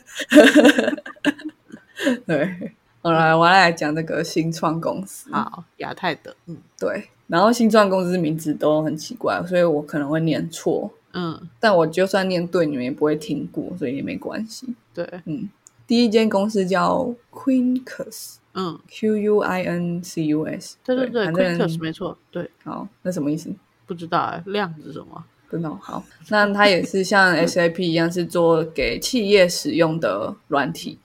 [2.28, 5.32] 对，好来，我来讲这个新创公司。
[5.32, 7.10] 好，亚太的，嗯，对。
[7.28, 10.92] 然后新创公司名字都很奇怪，所以我可能会念错。
[11.14, 14.68] 嗯，但我就算念对，你们也不会听过，所以也没关系。
[14.94, 15.50] 对，嗯，
[15.88, 22.50] 第一间公司叫 Quincus，嗯，Q U I N C U S，对对对，Quincus 没错，对。
[22.64, 23.50] 好，那什么意思？
[23.86, 25.24] 不知道哎，量是什么？
[25.50, 26.04] 真的好。
[26.30, 31.00] 那它也是像 S A P 一样，是做给企业使用的软体。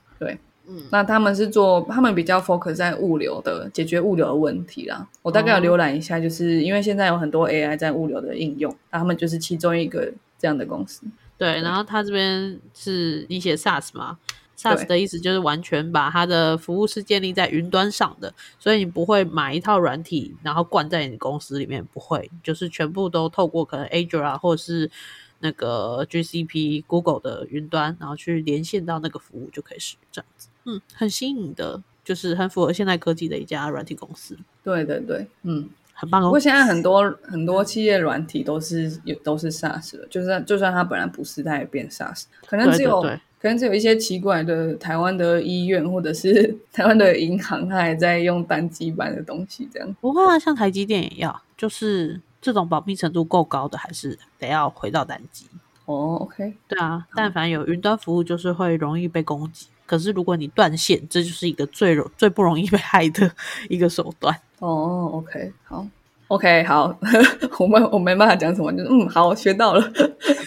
[0.65, 0.75] 对。
[0.91, 5.07] 那他们是做，他们比较 focus 在物流的解决物流的问题啦。
[5.21, 11.03] 我大概有浏览一下，就是因为现在有很多 AI 在物流的应用，那他们就是其中一个这样的公司。
[11.37, 14.19] 对，然后他这边是你写 SaaS 吗
[14.55, 24.91] ？SaaS 的意思就是完全把它的服务是建立在云端上的，所以你不会买一套软体然后灌在你公司里面，不会，就是全部都透过可能 Azure 啊，或者是
[25.39, 30.47] 那个 GCP、Google 的云端，然后去连线到那个服务就可以使用这样子。
[30.65, 34.37] 嗯，很新颖的，就是很符合现代科技的一家软体公司。
[34.63, 36.25] 对对对，嗯，很棒哦。
[36.25, 42.25] 不过现在很多很多企业软体都是有都是 SaaS 的，就算就算它本来不是，它也变 SaaS。
[42.45, 49.95] 可能只有可能只有一些奇怪的台湾的医院或者是 台湾的银行，它还在用单机版的东西这样。
[49.99, 55.47] 不会啊，像台积电也要，就是这种保密程度够高的，还是得要回到单机。
[55.85, 59.65] 哦，OK，对啊，但凡有云端服务，就是会容易被攻击。
[59.91, 63.29] 可是，如果你断线，这就是一个最容最不容易被害的
[63.67, 64.33] 一个手段。
[64.59, 65.85] 哦，OK，好
[66.29, 66.97] ，OK，好，
[67.59, 69.91] 我们我没办法讲什么，就是嗯，好，我学到了，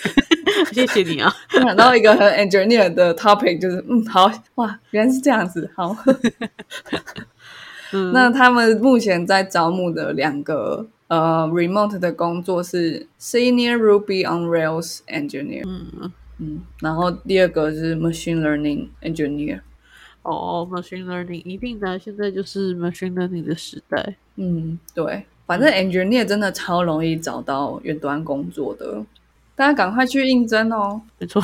[0.72, 1.30] 谢谢你啊。
[1.50, 5.94] 想到一个很 engineer 的 topic，就是嗯，好，哇，原来是这样子，好。
[7.92, 15.64] 嗯那他们目前在招募的两个呃 remote 的工作是 senior Ruby on Rails engineer。
[15.66, 16.11] 嗯。
[16.44, 19.61] 嗯，然后第二个是 machine learning engineer。
[20.22, 24.16] 哦，machine learning 一定的，现在就是 machine learning 的时代。
[24.37, 29.04] 嗯，对，反正 engineer 真的超容易找到远端工作的，
[29.54, 31.00] 大家赶快去应征哦。
[31.18, 31.42] 没错，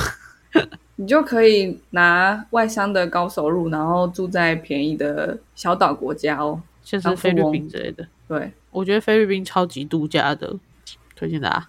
[0.97, 6.63] 你就可以拿外商的高收入，然后住在便宜的小岛国家哦。
[6.83, 8.07] 像是菲律宾之类的。
[8.27, 10.57] 对，我觉得菲律宾超级度假的，
[11.15, 11.69] 推荐大家。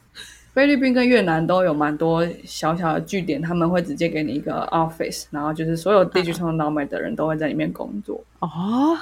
[0.53, 8.21] 菲律宾跟越南都有蛮多小小的据点，他们会直接给你一个 office，然后就是所有 digital nomad 的人都会在里面工作。
[8.39, 8.97] 哦，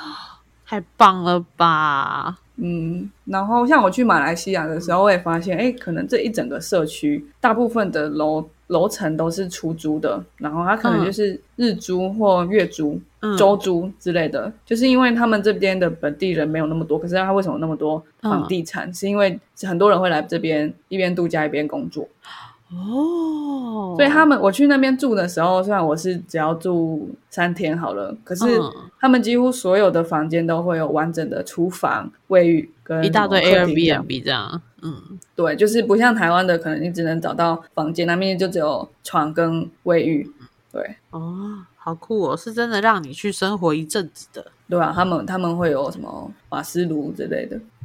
[0.66, 2.38] 太棒了吧！
[2.58, 13.00] 嗯，然后像我去马来西亚的时候，我也发现，哎，可能这一整个社区大部分的楼楼层都是出租的，然后它可能就是日租或月租、
[13.38, 18.94] 周租之类的，就是因为他们这边的本地人没有那么多，可是他为什么那么多房地产？
[18.94, 22.08] 是因为很多人会来这边一边度假一边工作。
[22.72, 28.46] 哦，所以他们我去那边住的时候，虽然我是只要住三天好了，可是
[29.00, 34.62] 他们几乎所有的房间都会有完整的厨房、卫浴跟一大堆 Airbnb 这样。
[34.82, 40.32] 嗯，对，就是不像台湾的，可能你只能找到房间，那边就只有床跟卫浴。
[40.72, 44.46] 对，哦，好酷哦，是真的让你去生活一阵子的。
[44.70, 47.79] 对啊，他们他们会有什么瓦斯炉之类的，啊，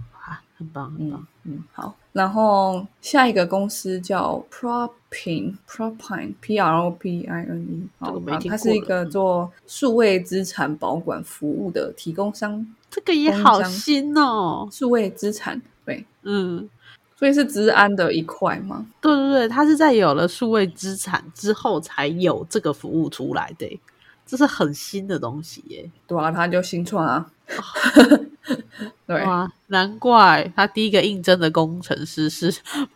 [0.57, 1.27] 很棒，很棒。
[1.45, 1.95] 嗯，好。
[2.13, 8.17] 然后下一个公司叫 Propine，Propine，P R O P I N E，好，
[8.49, 12.67] 它是一个做数位资产保管服务的提供商。
[12.89, 16.71] 这个也好新哦，数位资产，对，嗯，
[17.17, 18.87] 所以是治安的一块吗？
[19.01, 23.81] 对对对，它是在有了数位资产之后才有这个服务出来的，
[24.27, 25.91] 这是很新的东西耶。
[26.07, 27.31] 对啊，他就新创啊。
[29.07, 32.51] 对啊，难怪他第一个应征的工程师是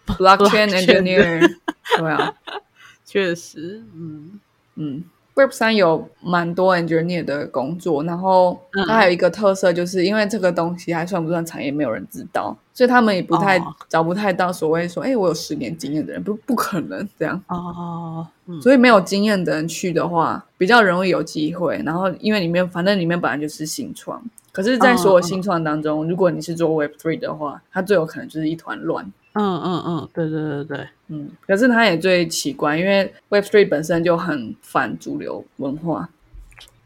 [0.07, 1.57] blockchain engineer。
[1.99, 2.35] 对啊，
[3.05, 4.41] 确实，嗯
[4.77, 5.05] 嗯
[5.38, 18.27] ，Web 三有蛮多 engineer 的工作，然后它还有一个特色，就是因为这个东西还算不算产业，没有人知道，所以他们也不太找不太到所谓说，哎，我有十年经验的人，不不可能这样哦。
[18.61, 21.81] 所以没有经验的人去的话，比较容易有机会。
[21.85, 24.20] 然后因为里面反正里面本来就是新创。
[24.59, 29.05] 可是，在所有新创当中，如果你是做 Web Three 的话，它最有可能就是一团乱。
[29.35, 31.31] 嗯嗯嗯，对对对对，嗯。
[31.47, 36.09] 可是它也最奇怪，因为 Web Three 本身就很反主流文化，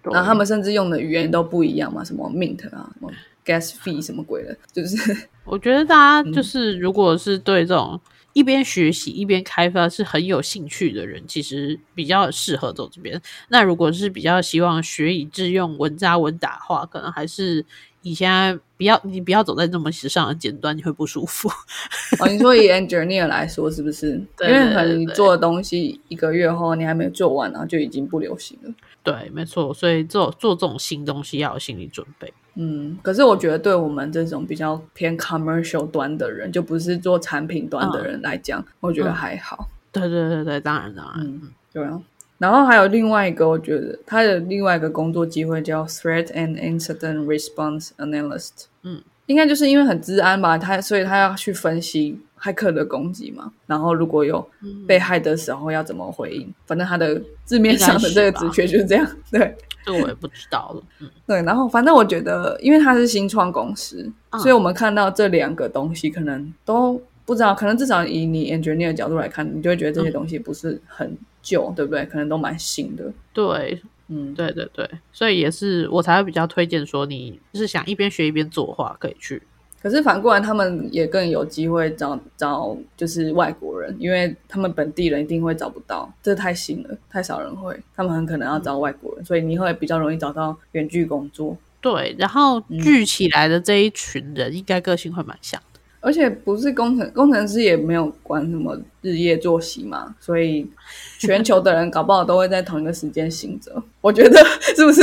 [0.02, 3.10] 然后他们甚至用的语言都不一样嘛，什么 Mint 啊，什么
[3.46, 7.98] Gas Fee 什么鬼的，就是我觉得大家就是如果是对这种。
[8.32, 13.20] 一边学习一边开发是很有兴趣的人，其实比较适合走这边。
[13.48, 17.64] 那如果是比较希望学以致用、稳扎稳打的话，可能还是
[18.02, 21.48] 以前不要你不要走在这么时尚的尖端，你会不舒服。
[22.20, 24.12] 哦，你说以 engineer 来说，是不是？
[24.40, 28.74] 因为可能你做的东西一个月后你还没有做完，然后就已经不流行了。
[29.02, 29.74] 对，没错。
[29.74, 32.32] 所以做做这种新东西要有心理准备。
[32.54, 39.68] 嗯，可是我觉得对我们这种比较偏 commercial 端的人，就不是做产品端的人来讲，我觉得还好。
[39.90, 41.40] 对对对对，当然当然，嗯，
[41.72, 42.00] 对啊。
[42.38, 48.64] 然后还有另外一个，我觉得他的另外一个工作机会叫 Threat and Incident Response Analyst。
[48.82, 53.52] 嗯，应该就是因为很治安吧，他所以他要去分析骇客的攻击嘛。
[53.66, 54.44] 然后如果有
[54.86, 59.06] 被害的时候要怎么回应，反正他的字面上的这个直觉就是这样。
[59.30, 59.56] 对。
[59.84, 60.82] 这我也不知道了。
[61.00, 72.04] 嗯， 对，然后反正我觉得，因为它是新创公司，所以我们看到这两个东西，可能都不知道，可能至少以你 engineer 的角度来看，你就会觉得这些东西不是很旧，对不对？
[72.06, 73.12] 可能都蛮新的。
[73.32, 79.42] 对，嗯，对对对，所以也是我才会比较推荐说，你就是想一边学一边做的话，可以去。
[79.82, 91.56] 可是反过来，他们也更有机会找找就是外国人，因为他们本地人一定会找不到，这太新了，太少人会，他们很可能要找外国人，所以你会比较容易找到远距工作。
[91.80, 100.64] 对，然后聚起来的这一群人，应该个性会蛮像的，而且不是工程工程师也没有管什么日夜作息嘛，所以
[101.18, 104.38] 全球的人搞不好都会在同一个时间醒着，我觉得
[104.76, 105.02] 是不是？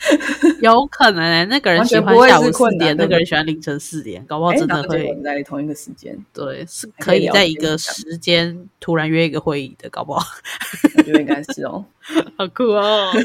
[0.62, 6.16] 有可能那个人喜欢下午四点，那个人喜欢凌晨四点，搞不好真的会在同一个时间。
[6.32, 10.24] 对，是可以在一个时间突然约一个会议的，搞不好。
[10.96, 11.84] 我觉得应该是哦，
[12.38, 13.10] 好酷哦。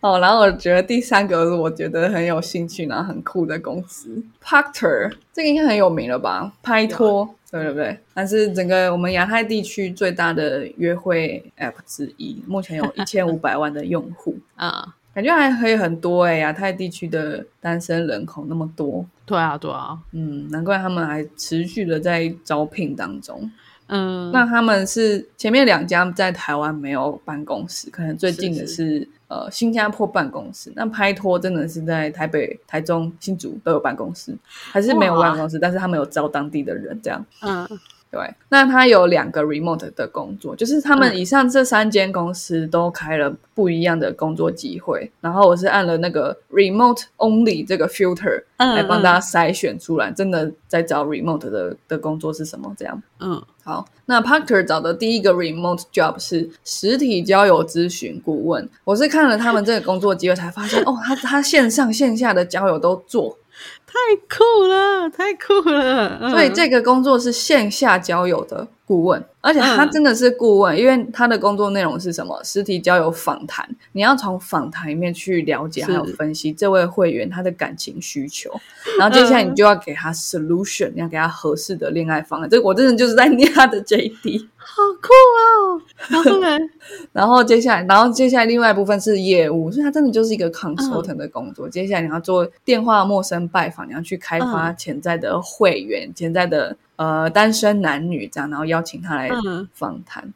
[0.00, 6.52] 哦，然后我觉得第三个是我觉得很有兴趣，然后很酷的公司，Pakter，这个应该很有名了吧？
[6.62, 7.98] 拍拖，对对对？
[8.14, 23.50] 但是整个我们亚太地区最大的约会 App 之一，目前有一千五百万的用户啊， 感觉还可以很多哎，亚太地区的单身人口那么多，对啊对啊，嗯，难怪他们还持续的在招聘当中。
[23.92, 30.72] 嗯，那他们是前面两家在台湾没有办公室，可能最近的是呃新加坡办公室。
[30.76, 37.24] 那拍拖真的是在台北、台中、新竹都有办公室，还是没有办公室，但是他们有招当地的人这样。
[37.42, 37.66] 嗯，
[38.12, 53.02] 对，那他有两个 remote 的工作，就是他们嗯以上这三间公司都开了不一样的工作机会，然后我是按了那个 remote only 这个 filter 嗯来帮大家筛选出来，真的在找 remote 的的工作是什么这样。
[53.18, 58.68] 嗯好，那 Parker 找的第一个 remote job 是实体交友咨询顾问。
[58.82, 63.38] 我是看了他们这个工作机会才发现，哦，他他线上线下的交友都做，
[63.86, 63.94] 太
[64.28, 66.18] 酷了，太酷了。
[66.20, 72.42] 嗯所以这个工作是线下交友的顾问，而且他嗯真的是顾问，因为他的工作内容是什么？
[72.42, 78.50] 实体交友访谈，你要从访谈里面去了解还有分析这位会员他的感情需求，
[78.98, 82.50] 然后接下来你就要给他 solution，你要给他合适的恋爱方案。
[82.50, 84.48] 这我真的就是在念他的 JD。
[84.62, 85.80] 好酷哦。
[86.08, 86.58] 然后呢？
[87.12, 91.68] 然后接下来，然后接下来另外一部分是业务，所以他真的就是一个 consultant 的工作。
[91.68, 100.34] 接下来你要做电话陌生拜访，你要去开发潜在的会员、潜在的呃单身男女这样，然后邀请他来嗯访谈。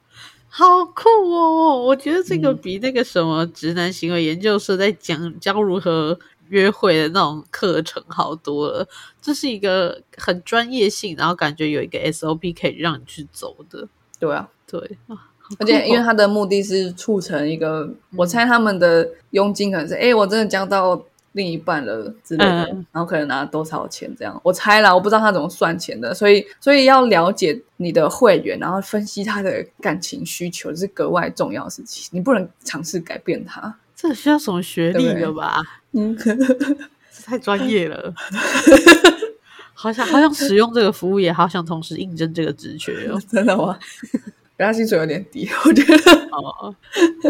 [0.49, 1.83] 好酷哦！
[1.83, 8.89] 我觉得这个嗯比那个什么直男行为研究社在讲教如何约会的那种课程好多了。
[9.21, 13.87] 这是一个很专业性，然后感觉有一个 SOP 可以让你去走的。
[14.19, 14.81] 对啊，对
[15.59, 21.03] 而且因为他的目的是促成一个，我猜他们的佣金可能是，哎、我真的交到
[21.35, 33.75] 另一半了之类的，嗯然后可能拿多少钱这样，我猜啦，我不知道他怎么算钱的，所以所以要了解你的会员，然后分析他的感情需求是格外重要的事情，你不能尝试改变他。
[33.97, 35.63] 这需要什么学历的吧？
[35.93, 36.17] 嗯，
[37.25, 38.13] 太专业了。
[39.73, 43.21] 好想好想使用这个服务，也好想同时应征这个职缺哦。
[43.31, 43.79] 真的吗？
[44.57, 46.13] 人家薪水有点低，我觉得。
[46.31, 46.75] 哦，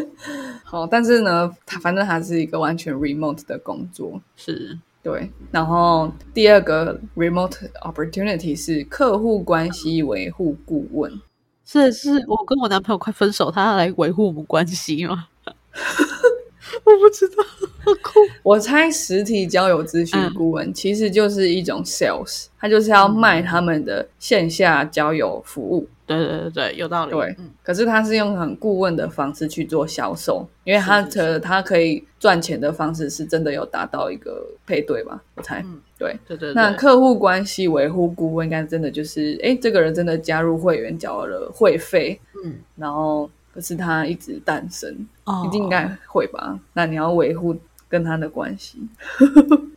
[0.64, 4.20] 好，但是呢，他反正他是一个完全 remote 的工作。
[4.36, 11.20] 是对，然后第二个 remote opportunity 是客户关系维护顾问。
[11.64, 15.28] 是是，我跟我男朋友快分手，他要来维护我们关系吗？
[16.84, 17.42] 我不知道，
[17.84, 18.20] 好酷。
[18.42, 25.86] 我猜实体交友咨询顾问其实就是一种 sales，他就是要卖他们的线下交友服务。
[26.06, 27.12] 对对对对，有道理。
[27.12, 31.02] 对嗯，可是他是用很顾问的方式去做销售，因为他
[31.38, 35.22] 他可以赚钱的方式是真的有达到一个配对吧？
[35.34, 36.14] 我猜，嗯对。
[36.26, 36.54] 对对对。
[36.54, 46.58] 那客户关系维护顾问应该真的就是，哎，这个人真的加入会员缴了会费，嗯，然后可是他一直单身，哦一定应该会吧？
[46.72, 47.56] 那你要维护
[47.88, 48.78] 跟他的关系，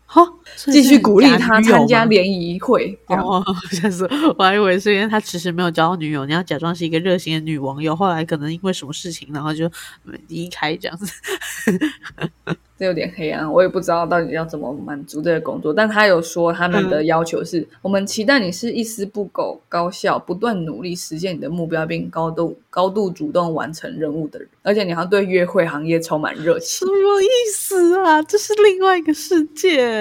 [0.10, 4.36] 好，继续鼓励他参加联谊会，这样哦， 吓死我！
[4.39, 9.68] 我还以为是因为他迟迟没有交到女友，你要假装是一个热心的女网友，后来可能因为什么事情，然后就
[10.05, 11.12] 嗯离开这样子。
[12.80, 15.74] 这有点黑暗，我也不知道到底要怎么满足这个工作。
[15.74, 28.22] 但他有说他们的要求是、我们期待你是一丝不苟、高效、不断努力实现你的目标，并高度高度主动完成任务的人，而且你要对约会行业充满热情什，么意思啊？
[28.22, 29.97] 这是另外一个世界。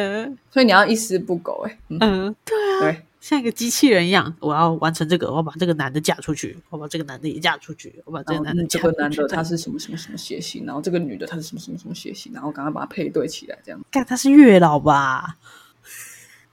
[0.51, 1.71] 所以你要一丝不苟、欸。
[1.71, 3.03] 哎，嗯，嗯，对啊，对。
[3.19, 8.97] 像一个机器人一样，我要完成这个，我要把这个男的嫁出去，我把这个男的也嫁出去，我把这个男的嗯这嫁出去。
[8.97, 13.81] 个男的他是什么什么什么血型，然后这个女的她是什么什么什么血型，然后赶快把它配对起来，这样。
[13.91, 15.39] 干他是月老吧？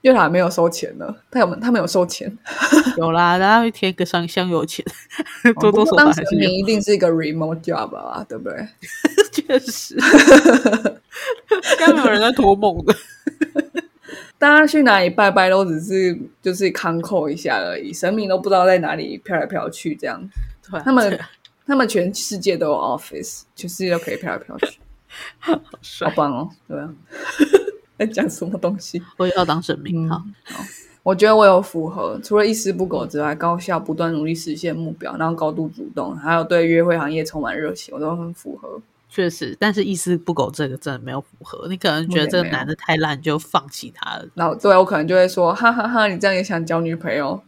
[0.04, 2.30] 月老还没有收钱呢，他有他们有收钱，
[2.98, 4.84] 有啦，大家会贴个香香油钱，
[5.60, 6.30] 多多少少当还是有。
[6.30, 8.68] 神明一定是一个 remote job 啊，对不对？
[9.32, 9.96] 确实，
[11.80, 12.94] 刚没有人在托梦的。
[14.38, 20.22] 大家去哪里拜拜都只是就是康扣一下而已，神明都不知道在哪里飘来飘去，这样。
[20.70, 21.18] 对啊他们
[21.66, 24.78] 他们全世界都有 office，全世界都可以飘来飘去，
[25.38, 26.50] 好好，棒哦！
[26.68, 26.90] 对啊，
[27.98, 29.02] 在讲什么东西？
[29.18, 30.06] 我也要当神明。
[30.06, 30.24] 嗯好，
[31.02, 38.80] 我觉得我有符合，除了一丝不苟之外，高效、不断努力实现目标，然后高度主动，还有对约会行业充满热情，我都很符合。
[39.10, 41.68] 确实，但是一丝不苟这个真的没有符合。
[41.68, 44.26] 你可能觉得这个男的太烂，就放弃他了。
[44.34, 47.40] 然后对我可能就会说，哈哈哈你这样也想交女朋友？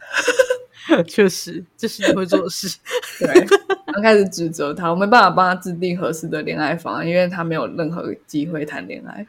[1.05, 2.77] 确实，这是你会做的事。
[3.19, 3.45] 对，
[3.91, 9.27] 刚开始指责他，我没办法帮他制定合适的恋爱方案，因为他没有任何机会谈恋爱。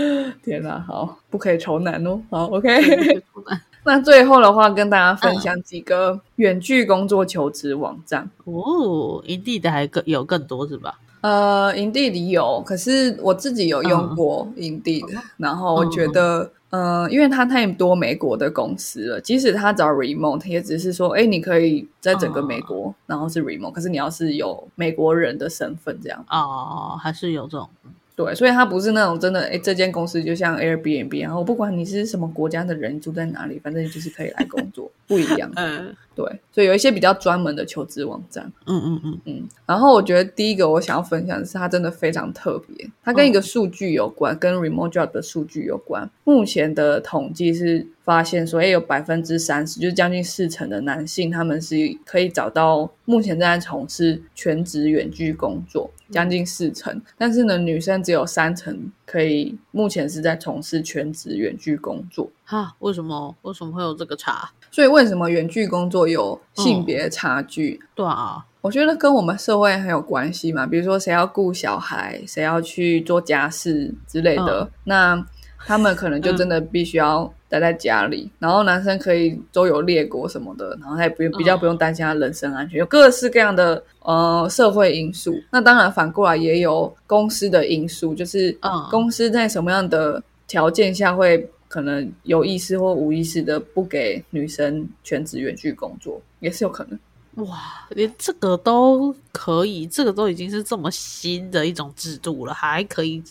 [0.42, 2.20] 天哪，好，不可以愁男哦。
[2.30, 3.22] 好，OK。
[3.84, 8.28] 那最后的话，跟大家分享几个远距工作求职网站。
[8.44, 10.98] 哦，营地的还更有更多是吧？
[11.20, 15.04] 呃，Indeed 有，可是我自己有用过 Indeed，、
[15.36, 26.24] 然后我觉得，呃，因为它太多美国的公司了，即使他找 remote，也只是说，哎，你可以在整个美国，然后是 remote，可是你要是有美国人的身份这样。
[26.28, 27.68] 哦，还是有这种。
[28.16, 35.52] 对，所以它不是那种真的，哎，这间公司就像 Airbnb，然后不管你是什么国家的人，住在哪里，反正就是可以来工作，不一样。
[35.56, 38.50] 嗯对，所以有一些比较专门的求职网站。
[38.64, 46.10] 嗯嗯嗯，嗯，然后我觉得第一个我想要分享的是，它真的非常特别，它跟一个数据有关，跟 remote job 的数据有关。
[46.24, 56.98] 目前的统计是发现说，哎，有百分之三十，就是将近四成的男性，他们是可以找到目前正在从事全职远距工作，将近四成。
[57.18, 62.30] 但是呢，女生只有三成可以，目前是在从事全职远距工作。
[62.44, 64.50] 哈，为什么为什么会有这个差？
[64.76, 67.80] 所以为什么远距工作有性别差距？
[67.94, 75.24] 对啊，我觉得跟我们社会很有关系嘛，比如说谁要顾小孩，谁要去做家事之类的，那
[75.60, 85.34] 他们可能就真的必须要待在家里， 然后男生可以周游列国什么的，然后他也不用比较不用担心他人身安全，有各式各样的呃社会因素。
[85.50, 96.98] 那当然反过来也有公司的因素，就是嗯公司在什么样的条件下会可能有意识或无意识的不给女生全职远距工作，也是有可能。
[97.46, 103.22] 哇，连这个都可以，这个都已经是这么新的一种制度了，还可以，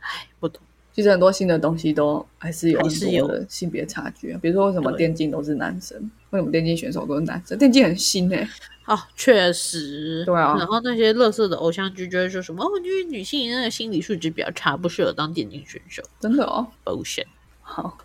[0.00, 0.62] 哎，不懂。
[0.94, 7.58] 其实很多新的东西都还是有很还是的性别差距啊，比如说为什么电竞都是男生，为什么电竞选手都是男生？
[7.58, 8.48] 电竞很新哎、
[8.86, 16.02] 哦，确实，对啊然后那些乐色的偶像剧就会说什么哦，因为女性那个心理素质比较差，不适合当电竞选手。
[16.18, 16.66] 真的哦。
[16.82, 17.26] bullshit。
[17.68, 17.98] 好，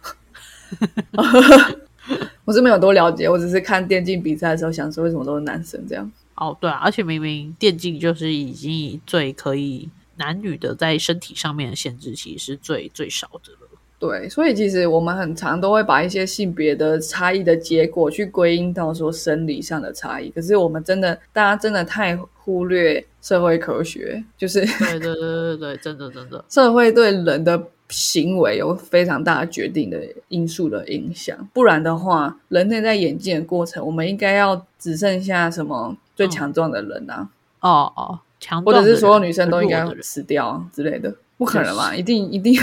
[2.44, 6.12] 我是没有多了解，我只是看电竞比赛的时候想说为什么都是男生这样。
[6.36, 9.88] 哦，对啊，而且明明电竞就是已经以最可以
[10.18, 13.60] 男女的在身体上面的限制，其实是最最少的了。
[14.00, 37.30] 对，所以其实我们很常都会把一些性别的差异的结果去归因到说生理上的差异，可是我们真的大家真的太忽略社会科学，就是对对对对对，真的真的， 社会对人的行为有非常大决定的因素的影响，不然的话，人类在演进的过程，我们应该要只剩下什么最强壮的人啊，
[37.60, 42.62] 哦哦，强或者是所有女生都应该死掉之类的，不可能嘛，一定一定有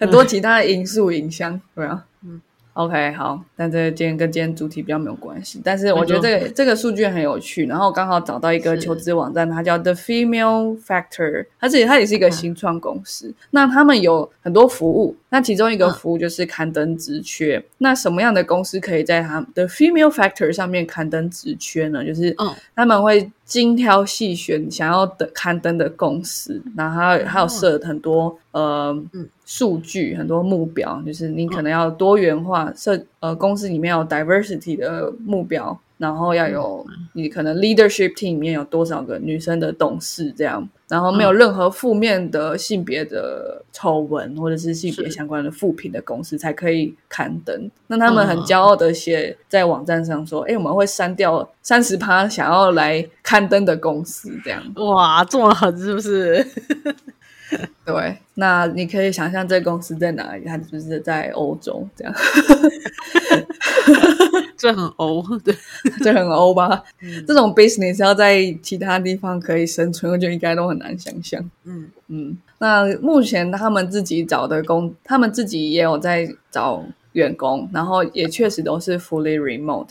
[0.00, 2.06] 很多其他的因素影响，对啊。
[2.74, 15.94] 嗯 OK，好，但这个今天跟今天主题比较没有关系，但是我觉得这个这个数据很有趣，然后刚好找到一个求职网站，它叫 The Female Factor，它自己它也是一个新创公司，那他们有很多服务，那其中一个嗯。
[15.94, 22.04] 服务就是刊登职缺，那什么样的公司可以在他们的 Female Factor 上面刊登职缺呢？
[22.04, 22.54] 就是嗯。
[22.76, 29.28] 他们会精挑细选想要的刊登的公司，然后还有还有设很多呃嗯。
[29.46, 47.70] 数据，很多目标，就是你可能要多元化设呃公司里面有 diversity 的目标，然后要有你可能 leadership team 里面有多少个女生的董事这样，然后没有任何负面的性别的丑闻或者是性别相关的负评的公司才可以刊登。
[47.88, 56.42] 那他们很嗯骄傲的写在网站上说：“哎、我们会删掉三十趴想要来刊登的公司。”这样哇，这么狠是不是？
[57.84, 58.16] 对。
[58.34, 60.44] 那你可以想象这个公司在哪里？
[60.46, 62.14] 它就是在欧洲这样，
[64.60, 65.54] 这很欧， 对，
[66.02, 66.84] 这很欧吧？
[67.00, 71.42] 嗯这种 business 要在其他地方可以生存，我觉得应该都很难想象。
[71.64, 79.88] 嗯嗯，那目前他们自己找的工，他们自己也有在找员工，然后也确实都是 fully remote。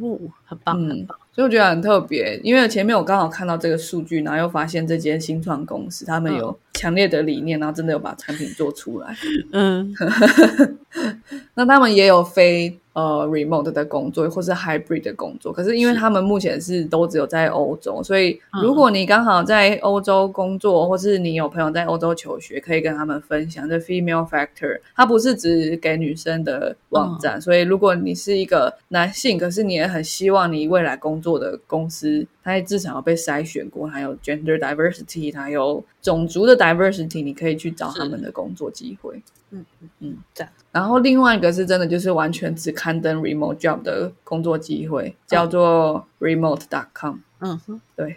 [0.00, 9.14] 哦，很棒，很嗯棒，，所以我觉得很特别，因为前面我刚好看到这个数据，然后又发现这间新创公司他们嗯有强烈的理念，然后真的有把产品做出来。
[9.52, 9.94] 嗯
[11.54, 15.52] 那他们也有非呃 remote 的工作，或是 hybrid 的工作。
[15.52, 24.80] 可是因为他们目前是都只有在欧洲，所以嗯如果你刚好在欧洲工作，或是你有朋友在欧洲求学，可以跟他们分享这 Female Factor。
[24.94, 39.20] 它不是只给女生的网嗯站，所以如果你是一个男性，可是你也很希望你未来工作的公司，它至少要被筛选过，还有 gender diversity，还有种族的 diversity，你可以去找他们的工作机会。
[39.50, 47.16] 嗯嗯嗯，这样，然后另外一个是真的就是完全只刊登 remote job 的工作机会，叫做 remote.com。
[47.40, 48.16] 嗯哼，对，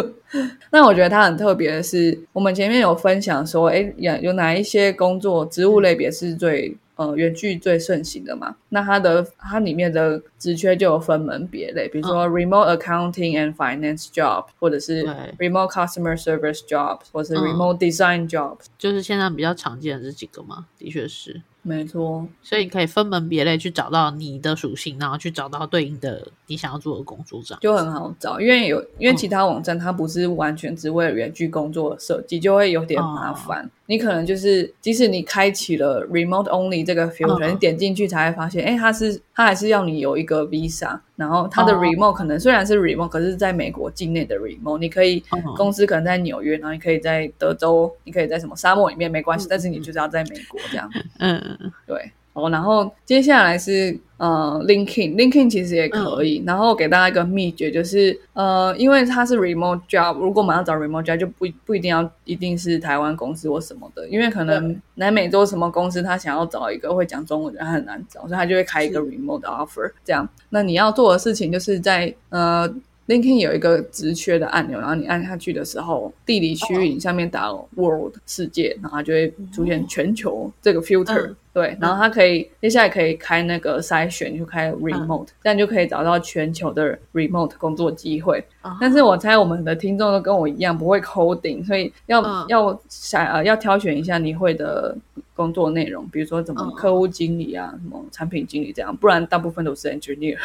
[0.72, 8.56] 那我觉得它很特别的是，我们前面有分享说，哎，有有哪一些工作职务类别是最呃远距最盛行的嘛？
[8.70, 15.04] 那它的它里面的职缺就有分门别类，比如说 remote accounting and finance job，或者是
[15.38, 18.58] remote customer service job，或是嗯 remote design job。
[18.76, 28.40] 就是现在比较常见的这几个嘛，的确是，没错，所以你可以分门别类去找到你的属性，然后去找到对应的你想要做的工作，这样就很好找。
[28.40, 33.70] 因为有因为其他网站它不是完全只为了远距工作设计，就会有点麻烦。
[33.90, 45.24] 你可能就是即使你开启了 remote only 这个 filter，你点进去才会发现，哎，它是它还是要你有一个 visa，然后它的 remote 可能虽然是 remote，可是在美国境内的 remote，你可以
[45.56, 50.86] 公司可能在纽约，然后你可以在德州，你可以在什么沙漠里面没关系，但是你就是要在美国这样。
[51.20, 52.12] 嗯嗯，对。
[52.38, 56.42] 哦，然后接下来是呃，linking，linking 其实也可以。
[56.46, 69.90] 然后给大家一个秘诀，就是呃，因为它是 remote job，如果我们要找 remote job，就不不一定要一定是台湾公司或什么的，因为可能南美洲什么公司他想要找一个会讲中文的，他很难找，所以他就会开一个 remote offer。
[70.04, 72.72] 这样，那你要做的事情就是在呃。
[73.08, 81.34] LinkedIn 有一个直缺的按钮，然后你按下去的时候，地理区域你下面打 World 世界，然后就会出现全球这个 filter。
[81.54, 88.44] 对，然后它可以接下来可以开那个筛选，就开 Remote，这样就可以找到全球的 Remote 工作机会。
[88.80, 94.96] 但是我猜我们的听众都跟我一样不会 coding，所以要要想呃要挑选一下你会的
[95.34, 100.36] 工作内容，比如说怎么客户经理啊，什么产品经理这样，不然大部分都是 engineer。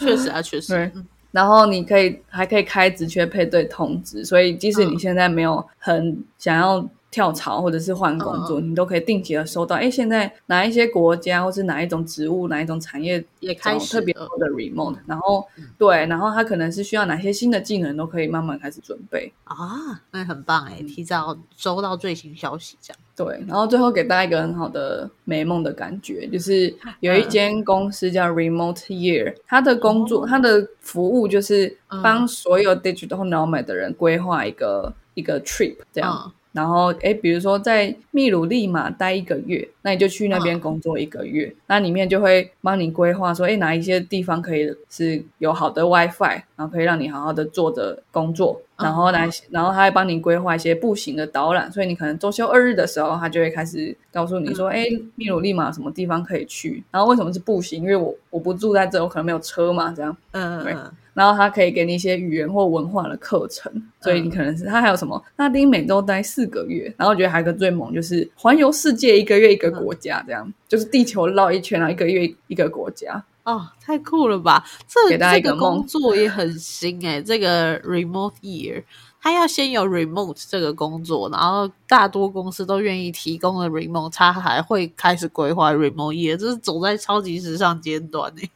[0.00, 0.90] 确实啊，确实。
[1.32, 6.88] 然后你可以还可以开职缺配对通知，所以即使你现在没有很想要。
[7.12, 9.76] 跳槽或者是换工作，你都可以定期的收到。
[9.76, 22.98] 哎，现在哪一些国家或是哪一种职务、哪一种产业也开始特别多的 remote，然后对，然后他可能是需要哪些新的技能，都可以慢慢开始准备啊，那很棒哎，提早收到最新消息这样。
[23.24, 36.32] 对，然后最后给大家一个很好的美梦的感觉，就是有一间公司叫 Remote Year，他的工作、他的服务就是帮所有 digital nomad 的人规划一个一个 trip 这样。
[36.52, 54.84] 然后，哎，比如说在秘鲁利马待一个月，那你就去那边工作一个月，那里面就会帮你规划说，哎，哪一些地方可以是有好的 WiFi，然后可以让你好好的坐着工作，然后来，然后他会帮你规划一些步行的导览，所以你可能周休二日的时候，他就会开始告诉你说，哎，
[55.14, 57.82] 秘鲁利马什么地方可以去，然后为什么是步行？
[57.82, 60.92] 因为我我不住在这，我可能没有车嘛，这样，嗯嗯。
[61.14, 74.64] 然后他可以给你一些语言或文化的课程，所以你可能是他还有什么拉丁美洲待四个月，然后我觉得还有个最猛就是环游世界一个月一个国家，这样就是地球绕一圈然后一个月一个国家哦，太酷了吧！
[74.86, 78.84] 这这个工作也很新哎，这个 remote year，
[79.20, 88.48] 他要先有 remote 这个工作，然后大多公司都愿意提供了 remote，他还会开始规划 remote year，这是走在超级时尚尖端哎。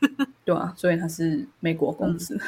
[0.44, 2.38] 对啊，所以他是美国公司。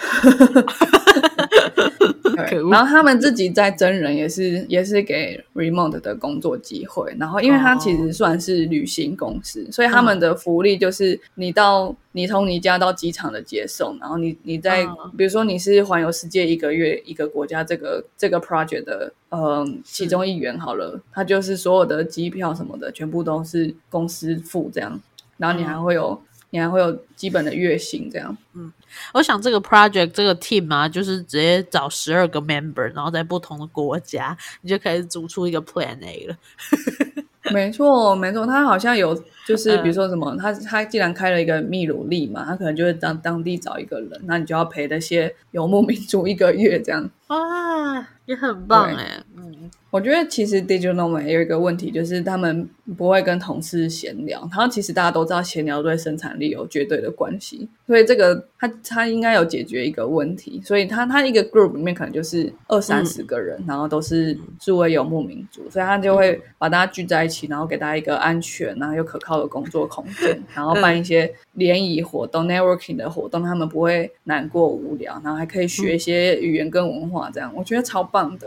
[2.71, 7.15] 然后他们自己在真人也是也是给 remote 的工作机会。
[7.19, 14.87] 然后因为他其实算是旅行公司，所以他们的福利就是你到你从你家到机场的接送，然后你你在
[15.19, 24.99] 比如说你是环游世界一个月一个国家这个这个 project 的嗯其中一员好了，他就是所有的机票什么的全部都是公司付这样，
[25.37, 26.19] 然后你还会有。
[26.51, 28.37] 你还会有基本的月薪这样。
[28.55, 28.73] 嗯，
[29.15, 36.37] 我想这个 project 这个 team 啊，就是直接找十二个 member，然后在不同的国家，你就可以组出一个 plan A 了。
[37.53, 39.15] 没错，没错，他好像有，
[39.47, 47.11] 就是比如说什么，他他既然开了一个秘鲁利嘛，他可能就会当当地找一个人，那你就要陪那些游牧民族一个月这样。
[47.29, 49.71] 哇，也很棒哎，嗯。
[49.91, 54.41] 我觉得其实 digital nomad 有一个问题，就是他们不会跟同事闲聊。
[54.43, 57.69] 然后其实大家都知道，闲聊对生产力有绝对的关系。
[57.89, 60.63] 所以这个他他应该有解决一个问题。
[60.65, 78.47] 所以他他一个 group 里面可能就是二三十个人，然后都是诸位游牧民族，所以他就会把大家聚在一起，然后给大家一个安全然后又可靠的工作空间， 然后办一些联谊活动、networking 的活动，他们不会难过无聊，然后还可以学一些语言跟文化，这样我觉得超棒的。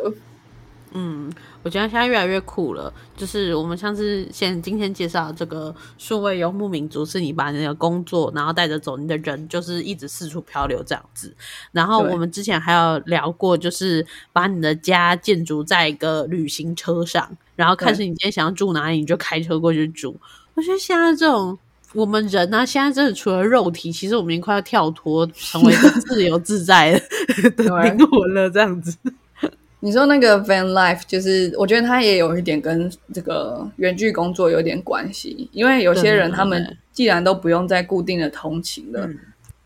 [0.95, 1.31] 嗯，
[1.63, 2.93] 我觉得现在越来越酷了。
[3.17, 11.35] 就是我们上次先今天介绍这个数位游牧民族，是你把你的工作，然后带着走你的人，就是一直四处漂流这样子。
[11.71, 20.15] 然后我们之前还有聊过，就是把你的家建筑在一个旅行车上，然后看是你今天想要住哪里，你就开车过去住。
[20.53, 21.57] 我觉得现在这种
[21.93, 28.95] 我们人呢，现在真的除了肉体，其实我们已经快要跳脱，成为一个自由自在的 灵魂了，这样子。
[29.83, 39.09] 你说那个 van life，就是我觉得它也有一点跟这个远距工作有点关系，因为有些人他们既然都不用再固定的通勤了。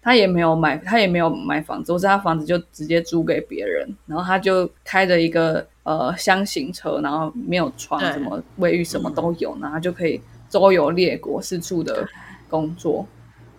[0.01, 12.07] 他也没有买，他也没有买房子，或是他房子就直接租给别人，然后他就开着一个呃箱型车，然后没有床，什么卫浴什么都有，然后就可以周游列国，四处的
[12.49, 13.05] 工作。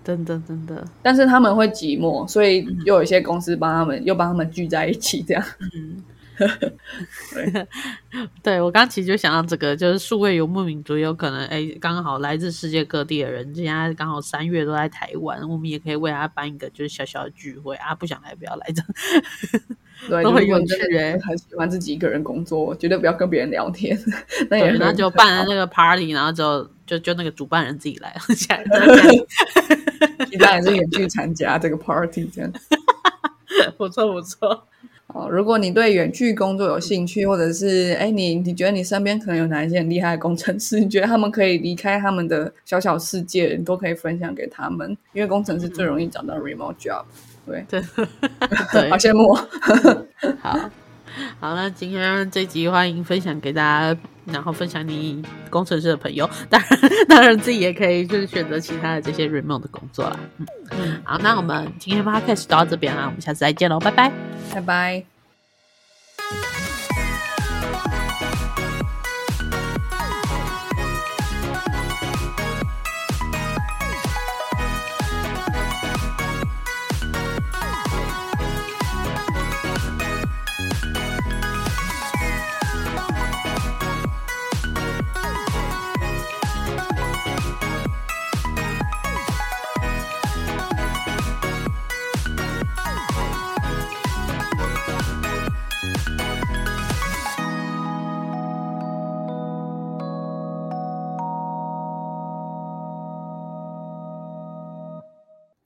[0.03, 5.45] 真的真的，但是他们会寂寞，所以又有一些公司帮他们，又帮他们聚在一起，这样。
[5.77, 6.03] 嗯，
[8.43, 18.89] 对 我刚其实就想到这个，就是数位游牧民族有可能，哎，刚好来自世界各地的人，现在刚好三月都在台湾，我们也可以为他办一个就是小小的聚会啊，不想来不要来这样。
[20.09, 23.99] 对， 都很有趣欸很喜欢自己一个人工作，绝对不要跟别人聊天，
[24.49, 28.15] 那也对，很然后就办了那个 party，然后就就就那个主办人自己来，
[30.31, 32.53] 其他人是远距参加这个 party 这样。
[33.77, 34.65] 不错不错。
[35.15, 47.05] 哦，如果你对远距工作有兴趣，或者是哎，你你觉得你身边可能有哪一些很厉害的工程师，你觉得他们可以离开他们的小小世界，你都可以分享给他们，因为工程师最容易找到 remote job。
[47.47, 47.83] 对，对
[48.71, 49.49] 对好，羡慕哦。
[50.43, 50.71] 好，
[51.41, 54.01] 好，那今天这集欢迎分享给大家，
[54.33, 60.19] 然后分享你工程师的朋友，当然当然自己也可以就是选择其他的这些 remote 的工作啦。
[60.39, 64.13] 嗯嗯，好，那我们今天 podcast 到这边啦，我们下次再见喽，拜拜。
[64.53, 65.18] 拜拜。